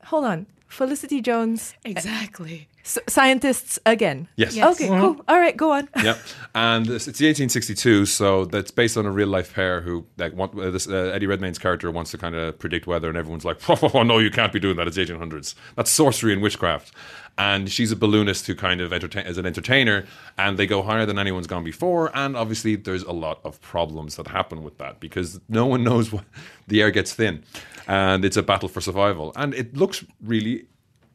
Hold 0.04 0.24
on. 0.26 0.46
Felicity 0.68 1.20
Jones. 1.20 1.74
Exactly. 1.84 2.68
S- 2.84 2.98
scientists 3.08 3.78
again. 3.84 4.26
Yes. 4.36 4.54
Yes. 4.56 4.74
Okay, 4.74 4.88
cool. 4.88 5.20
All 5.28 5.38
right, 5.38 5.56
go 5.56 5.72
on. 5.72 5.88
yep. 6.02 6.18
And 6.54 6.86
it's, 6.88 7.06
it's 7.08 7.18
the 7.18 7.26
1862, 7.26 8.06
so 8.06 8.44
that's 8.46 8.70
based 8.70 8.96
on 8.96 9.04
a 9.04 9.10
real 9.10 9.28
life 9.28 9.52
pair 9.54 9.80
who, 9.82 10.06
like, 10.16 10.32
want, 10.34 10.58
uh, 10.58 10.70
this, 10.70 10.88
uh, 10.88 11.10
Eddie 11.14 11.26
Redmayne's 11.26 11.58
character 11.58 11.90
wants 11.90 12.10
to 12.12 12.18
kind 12.18 12.34
of 12.34 12.58
predict 12.58 12.86
weather, 12.86 13.08
and 13.08 13.18
everyone's 13.18 13.44
like, 13.44 13.58
oh, 13.94 14.02
no, 14.02 14.18
you 14.18 14.30
can't 14.30 14.52
be 14.52 14.58
doing 14.60 14.76
that. 14.76 14.86
It's 14.88 14.96
1800s. 14.96 15.54
That's 15.76 15.90
sorcery 15.90 16.32
and 16.32 16.40
witchcraft. 16.42 16.92
And 17.38 17.70
she's 17.70 17.90
a 17.90 17.96
balloonist 17.96 18.46
who 18.46 18.54
kind 18.54 18.80
of 18.80 18.92
entertain 18.92 19.24
as 19.26 19.38
an 19.38 19.46
entertainer, 19.46 20.04
and 20.36 20.58
they 20.58 20.66
go 20.66 20.82
higher 20.82 21.06
than 21.06 21.18
anyone's 21.18 21.46
gone 21.46 21.64
before. 21.64 22.10
And 22.14 22.36
obviously, 22.36 22.76
there's 22.76 23.02
a 23.04 23.12
lot 23.12 23.40
of 23.44 23.60
problems 23.60 24.16
that 24.16 24.28
happen 24.28 24.62
with 24.62 24.76
that 24.78 25.00
because 25.00 25.40
no 25.48 25.64
one 25.66 25.82
knows 25.88 26.12
what 26.12 26.24
the 26.68 26.82
air 26.82 26.90
gets 26.90 27.14
thin, 27.14 27.42
and 27.88 28.24
it's 28.24 28.36
a 28.36 28.42
battle 28.42 28.68
for 28.68 28.80
survival. 28.82 29.32
And 29.34 29.54
it 29.54 29.74
looks 29.76 30.04
really 30.22 30.66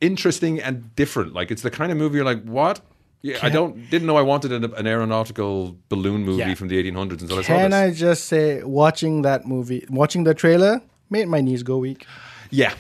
interesting 0.01 0.59
and 0.62 0.95
different. 0.95 1.33
Like 1.33 1.51
it's 1.51 1.62
the 1.62 1.71
kind 1.71 1.91
of 1.91 1.97
movie 1.97 2.15
you're 2.17 2.25
like, 2.25 2.43
what? 2.43 2.81
Yeah, 3.21 3.39
I 3.41 3.50
don't 3.50 3.89
didn't 3.89 4.05
know 4.07 4.15
I 4.15 4.21
wanted 4.21 4.51
an, 4.51 4.63
an 4.75 4.86
aeronautical 4.88 5.75
balloon 5.89 6.24
movie 6.24 6.39
Yeah. 6.39 6.53
from 6.53 6.67
the 6.67 6.81
1800s 6.83 7.21
until 7.21 7.39
I 7.39 7.41
saw 7.41 7.47
Can. 7.57 7.74
I 7.74 7.91
just 7.91 8.25
say, 8.25 8.63
watching 8.63 9.24
that 9.24 9.45
movie, 9.47 9.86
watching 9.89 10.24
the 10.24 10.33
trailer, 10.36 10.81
made 11.09 11.27
my 11.27 11.41
knees 11.41 11.63
go 11.63 11.77
weak. 11.79 12.05
Yeah. 12.51 12.74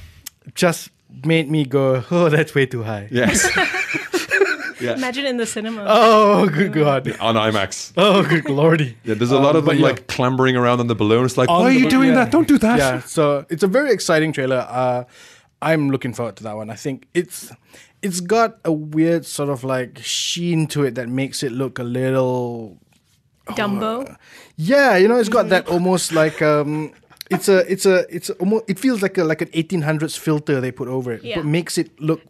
Just 0.53 0.89
made 1.25 1.49
me 1.49 1.65
go, 1.65 2.03
oh, 2.11 2.29
that's 2.29 2.53
way 2.55 2.65
too 2.65 2.83
high. 2.83 3.07
Yes. 3.11 3.47
yeah. 4.81 4.93
Imagine 4.95 5.25
in 5.25 5.37
the 5.37 5.45
cinema. 5.45 5.85
Oh, 5.87 6.47
good 6.47 6.73
God. 6.73 7.09
On 7.19 7.35
IMAX. 7.35 7.93
Oh, 7.97 8.23
good 8.23 8.49
lordy. 8.49 8.97
Yeah, 9.03 9.15
there's 9.15 9.31
a 9.31 9.39
lot 9.39 9.51
Um, 9.55 9.57
of 9.57 9.65
them 9.65 9.77
yeah. 9.77 9.83
like 9.87 10.07
clambering 10.07 10.55
around 10.55 10.79
on 10.79 10.87
the 10.87 10.95
balloon. 10.95 11.25
It's 11.25 11.37
like, 11.37 11.49
On 11.49 11.61
why 11.61 11.69
are 11.69 11.71
you 11.71 11.85
bo- 11.85 11.89
doing 11.89 12.09
yeah. 12.09 12.15
that? 12.25 12.31
Don't 12.31 12.47
do 12.47 12.57
that. 12.59 12.77
Yeah, 12.77 13.01
so 13.01 13.45
it's 13.49 13.63
a 13.63 13.67
very 13.67 13.91
exciting 13.91 14.31
trailer. 14.33 14.65
Uh, 14.69 15.03
I'm 15.61 15.89
looking 15.89 16.13
forward 16.13 16.35
to 16.37 16.43
that 16.43 16.55
one. 16.55 16.69
I 16.69 16.75
think 16.75 17.07
it's 17.15 17.51
it's 18.03 18.19
got 18.19 18.57
a 18.63 18.71
weird 18.71 19.25
sort 19.25 19.49
of 19.49 19.63
like 19.63 19.97
sheen 20.03 20.67
to 20.67 20.83
it 20.83 20.93
that 20.95 21.09
makes 21.09 21.41
it 21.41 21.51
look 21.51 21.79
a 21.79 21.83
little 21.83 22.77
Dumbo. 23.47 24.15
yeah, 24.55 24.97
you 24.97 25.07
know, 25.07 25.15
it's 25.17 25.29
got 25.29 25.49
that 25.49 25.67
almost 25.67 26.11
like 26.11 26.41
um 26.43 26.91
it's 27.29 27.49
a 27.49 27.71
it's 27.71 27.85
a 27.85 28.05
it's 28.15 28.29
almost 28.31 28.65
it 28.67 28.79
feels 28.79 29.01
like 29.01 29.17
a 29.17 29.23
like 29.23 29.41
an 29.41 29.49
1800s 29.49 30.17
filter 30.17 30.61
they 30.61 30.71
put 30.71 30.87
over 30.87 31.11
it, 31.11 31.23
Yeah. 31.23 31.37
but 31.37 31.45
makes 31.45 31.77
it 31.77 31.99
look 31.99 32.21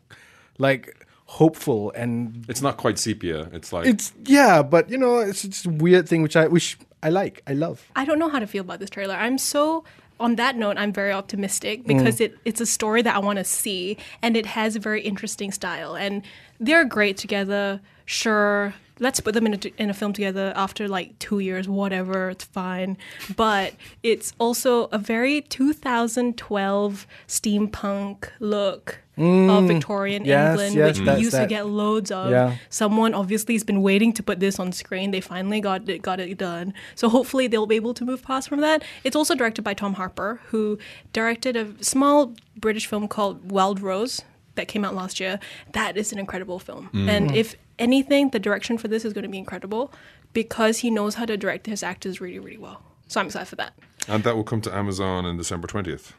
like 0.57 1.05
hopeful 1.25 1.91
and 1.91 2.45
It's 2.47 2.61
not 2.61 2.77
quite 2.77 2.97
sepia. 2.97 3.49
It's 3.53 3.71
like 3.73 3.85
it's 3.85 4.13
yeah, 4.25 4.63
but 4.63 4.89
you 4.89 4.97
know, 4.97 5.19
it's 5.19 5.43
it's 5.43 5.65
a 5.65 5.69
weird 5.69 6.07
thing 6.07 6.21
which 6.21 6.35
I 6.35 6.47
which 6.47 6.77
I 7.03 7.09
like. 7.09 7.43
I 7.47 7.53
love. 7.53 7.85
I 7.95 8.05
don't 8.05 8.19
know 8.19 8.29
how 8.29 8.39
to 8.39 8.47
feel 8.47 8.61
about 8.61 8.79
this 8.79 8.89
trailer. 8.89 9.15
I'm 9.15 9.37
so 9.37 9.83
on 10.19 10.35
that 10.35 10.55
note, 10.55 10.77
I'm 10.77 10.91
very 10.91 11.11
optimistic 11.11 11.85
because 11.85 12.17
mm. 12.17 12.25
it, 12.25 12.37
it's 12.43 12.59
a 12.59 12.65
story 12.65 13.01
that 13.03 13.15
I 13.15 13.19
want 13.19 13.37
to 13.37 13.43
see 13.43 13.97
and 14.21 14.35
it 14.35 14.45
has 14.47 14.75
a 14.75 14.79
very 14.79 15.01
interesting 15.01 15.51
style 15.51 15.95
and 15.95 16.23
they're 16.59 16.85
great 16.85 17.17
together. 17.17 17.79
Sure, 18.05 18.73
let's 18.99 19.19
put 19.19 19.33
them 19.33 19.45
in 19.45 19.53
a, 19.53 19.81
in 19.81 19.89
a 19.89 19.93
film 19.93 20.13
together 20.13 20.53
after 20.55 20.87
like 20.87 21.17
two 21.19 21.39
years, 21.39 21.67
whatever, 21.67 22.29
it's 22.29 22.45
fine. 22.45 22.97
But 23.35 23.73
it's 24.03 24.33
also 24.39 24.85
a 24.85 24.97
very 24.97 25.41
2012 25.41 27.07
steampunk 27.27 28.29
look 28.39 28.99
of 29.17 29.23
Mm, 29.23 29.67
Victorian 29.67 30.25
yes, 30.25 30.51
England, 30.51 30.75
yes, 30.75 30.87
which 30.87 30.99
we 30.99 31.05
that's 31.05 31.21
used 31.21 31.35
to 31.35 31.47
get 31.47 31.65
loads 31.65 32.11
of. 32.11 32.29
Yeah. 32.29 32.55
Someone 32.69 33.15
obviously 33.15 33.55
has 33.55 33.63
been 33.63 33.81
waiting 33.81 34.13
to 34.13 34.21
put 34.21 34.39
this 34.39 34.59
on 34.59 34.71
screen. 34.71 35.09
They 35.09 35.21
finally 35.21 35.59
got 35.59 35.89
it, 35.89 36.03
got 36.03 36.19
it 36.19 36.37
done. 36.37 36.73
So 36.93 37.09
hopefully 37.09 37.47
they'll 37.47 37.65
be 37.65 37.75
able 37.75 37.95
to 37.95 38.05
move 38.05 38.21
past 38.21 38.47
from 38.47 38.61
that. 38.61 38.83
It's 39.03 39.15
also 39.15 39.33
directed 39.33 39.63
by 39.63 39.73
Tom 39.73 39.95
Harper, 39.95 40.39
who 40.49 40.77
directed 41.13 41.55
a 41.55 41.83
small 41.83 42.35
British 42.55 42.85
film 42.85 43.07
called 43.07 43.51
Wild 43.51 43.79
Rose 43.79 44.21
that 44.53 44.67
came 44.67 44.85
out 44.85 44.93
last 44.93 45.19
year. 45.19 45.39
That 45.71 45.97
is 45.97 46.11
an 46.11 46.19
incredible 46.19 46.59
film. 46.59 46.89
Mm. 46.93 47.09
And 47.09 47.35
if 47.35 47.55
anything, 47.79 48.29
the 48.29 48.39
direction 48.39 48.77
for 48.77 48.87
this 48.87 49.05
is 49.05 49.13
going 49.13 49.23
to 49.23 49.29
be 49.29 49.37
incredible 49.37 49.91
because 50.33 50.79
he 50.79 50.89
knows 50.91 51.15
how 51.15 51.25
to 51.25 51.37
direct 51.37 51.65
his 51.67 51.83
actors 51.83 52.19
really, 52.21 52.39
really 52.39 52.57
well. 52.57 52.81
So 53.07 53.19
I'm 53.19 53.27
excited 53.27 53.47
for 53.47 53.55
that. 53.57 53.73
and 54.07 54.23
that 54.23 54.35
will 54.35 54.43
come 54.43 54.61
to 54.61 54.73
Amazon 54.75 55.25
on 55.25 55.37
December 55.37 55.67
20th. 55.67 56.11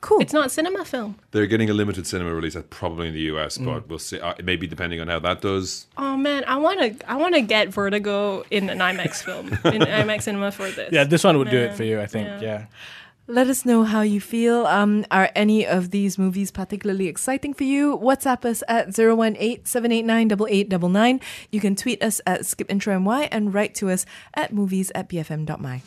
Cool. 0.00 0.20
It's 0.20 0.34
not 0.34 0.44
a 0.46 0.48
cinema 0.50 0.84
film. 0.84 1.16
They're 1.30 1.46
getting 1.46 1.70
a 1.70 1.72
limited 1.72 2.06
cinema 2.06 2.34
release, 2.34 2.52
that's 2.52 2.66
probably 2.68 3.08
in 3.08 3.14
the 3.14 3.20
US, 3.32 3.56
Mm. 3.56 3.64
but 3.64 3.88
we'll 3.88 3.98
see. 3.98 4.20
Uh, 4.20 4.34
maybe 4.44 4.66
depending 4.66 5.00
on 5.00 5.08
how 5.08 5.18
that 5.20 5.40
does. 5.40 5.86
Oh 5.96 6.14
man, 6.18 6.44
I 6.46 6.56
want 6.58 6.78
to 7.00 7.10
I 7.10 7.16
want 7.16 7.34
to 7.36 7.40
get 7.40 7.68
Vertigo 7.70 8.44
in 8.50 8.68
an 8.68 8.80
IMAX 8.80 9.22
film, 9.22 9.48
in 9.48 9.80
IMAX 10.02 10.22
cinema 10.24 10.52
for 10.52 10.68
this. 10.70 10.90
Yeah, 10.92 11.04
this 11.04 11.24
one 11.24 11.38
would 11.38 11.48
do 11.48 11.56
it 11.56 11.72
for 11.74 11.84
you, 11.84 12.02
I 12.02 12.06
think. 12.06 12.28
yeah. 12.42 12.66
Let 13.26 13.46
us 13.46 13.64
know 13.64 13.84
how 13.84 14.02
you 14.02 14.20
feel. 14.20 14.66
Um, 14.66 15.06
are 15.10 15.30
any 15.34 15.66
of 15.66 15.90
these 15.90 16.18
movies 16.18 16.50
particularly 16.50 17.08
exciting 17.08 17.54
for 17.54 17.64
you? 17.64 17.96
WhatsApp 17.96 18.44
us 18.44 18.62
at 18.68 18.88
018-789-8899. 18.88 21.22
You 21.50 21.60
can 21.60 21.74
tweet 21.74 22.02
us 22.02 22.20
at 22.26 22.42
skipintromy 22.42 23.28
and 23.32 23.54
write 23.54 23.74
to 23.76 23.88
us 23.88 24.04
at 24.34 24.52
movies 24.52 24.92
at 24.94 25.08
bfm.my. 25.08 25.80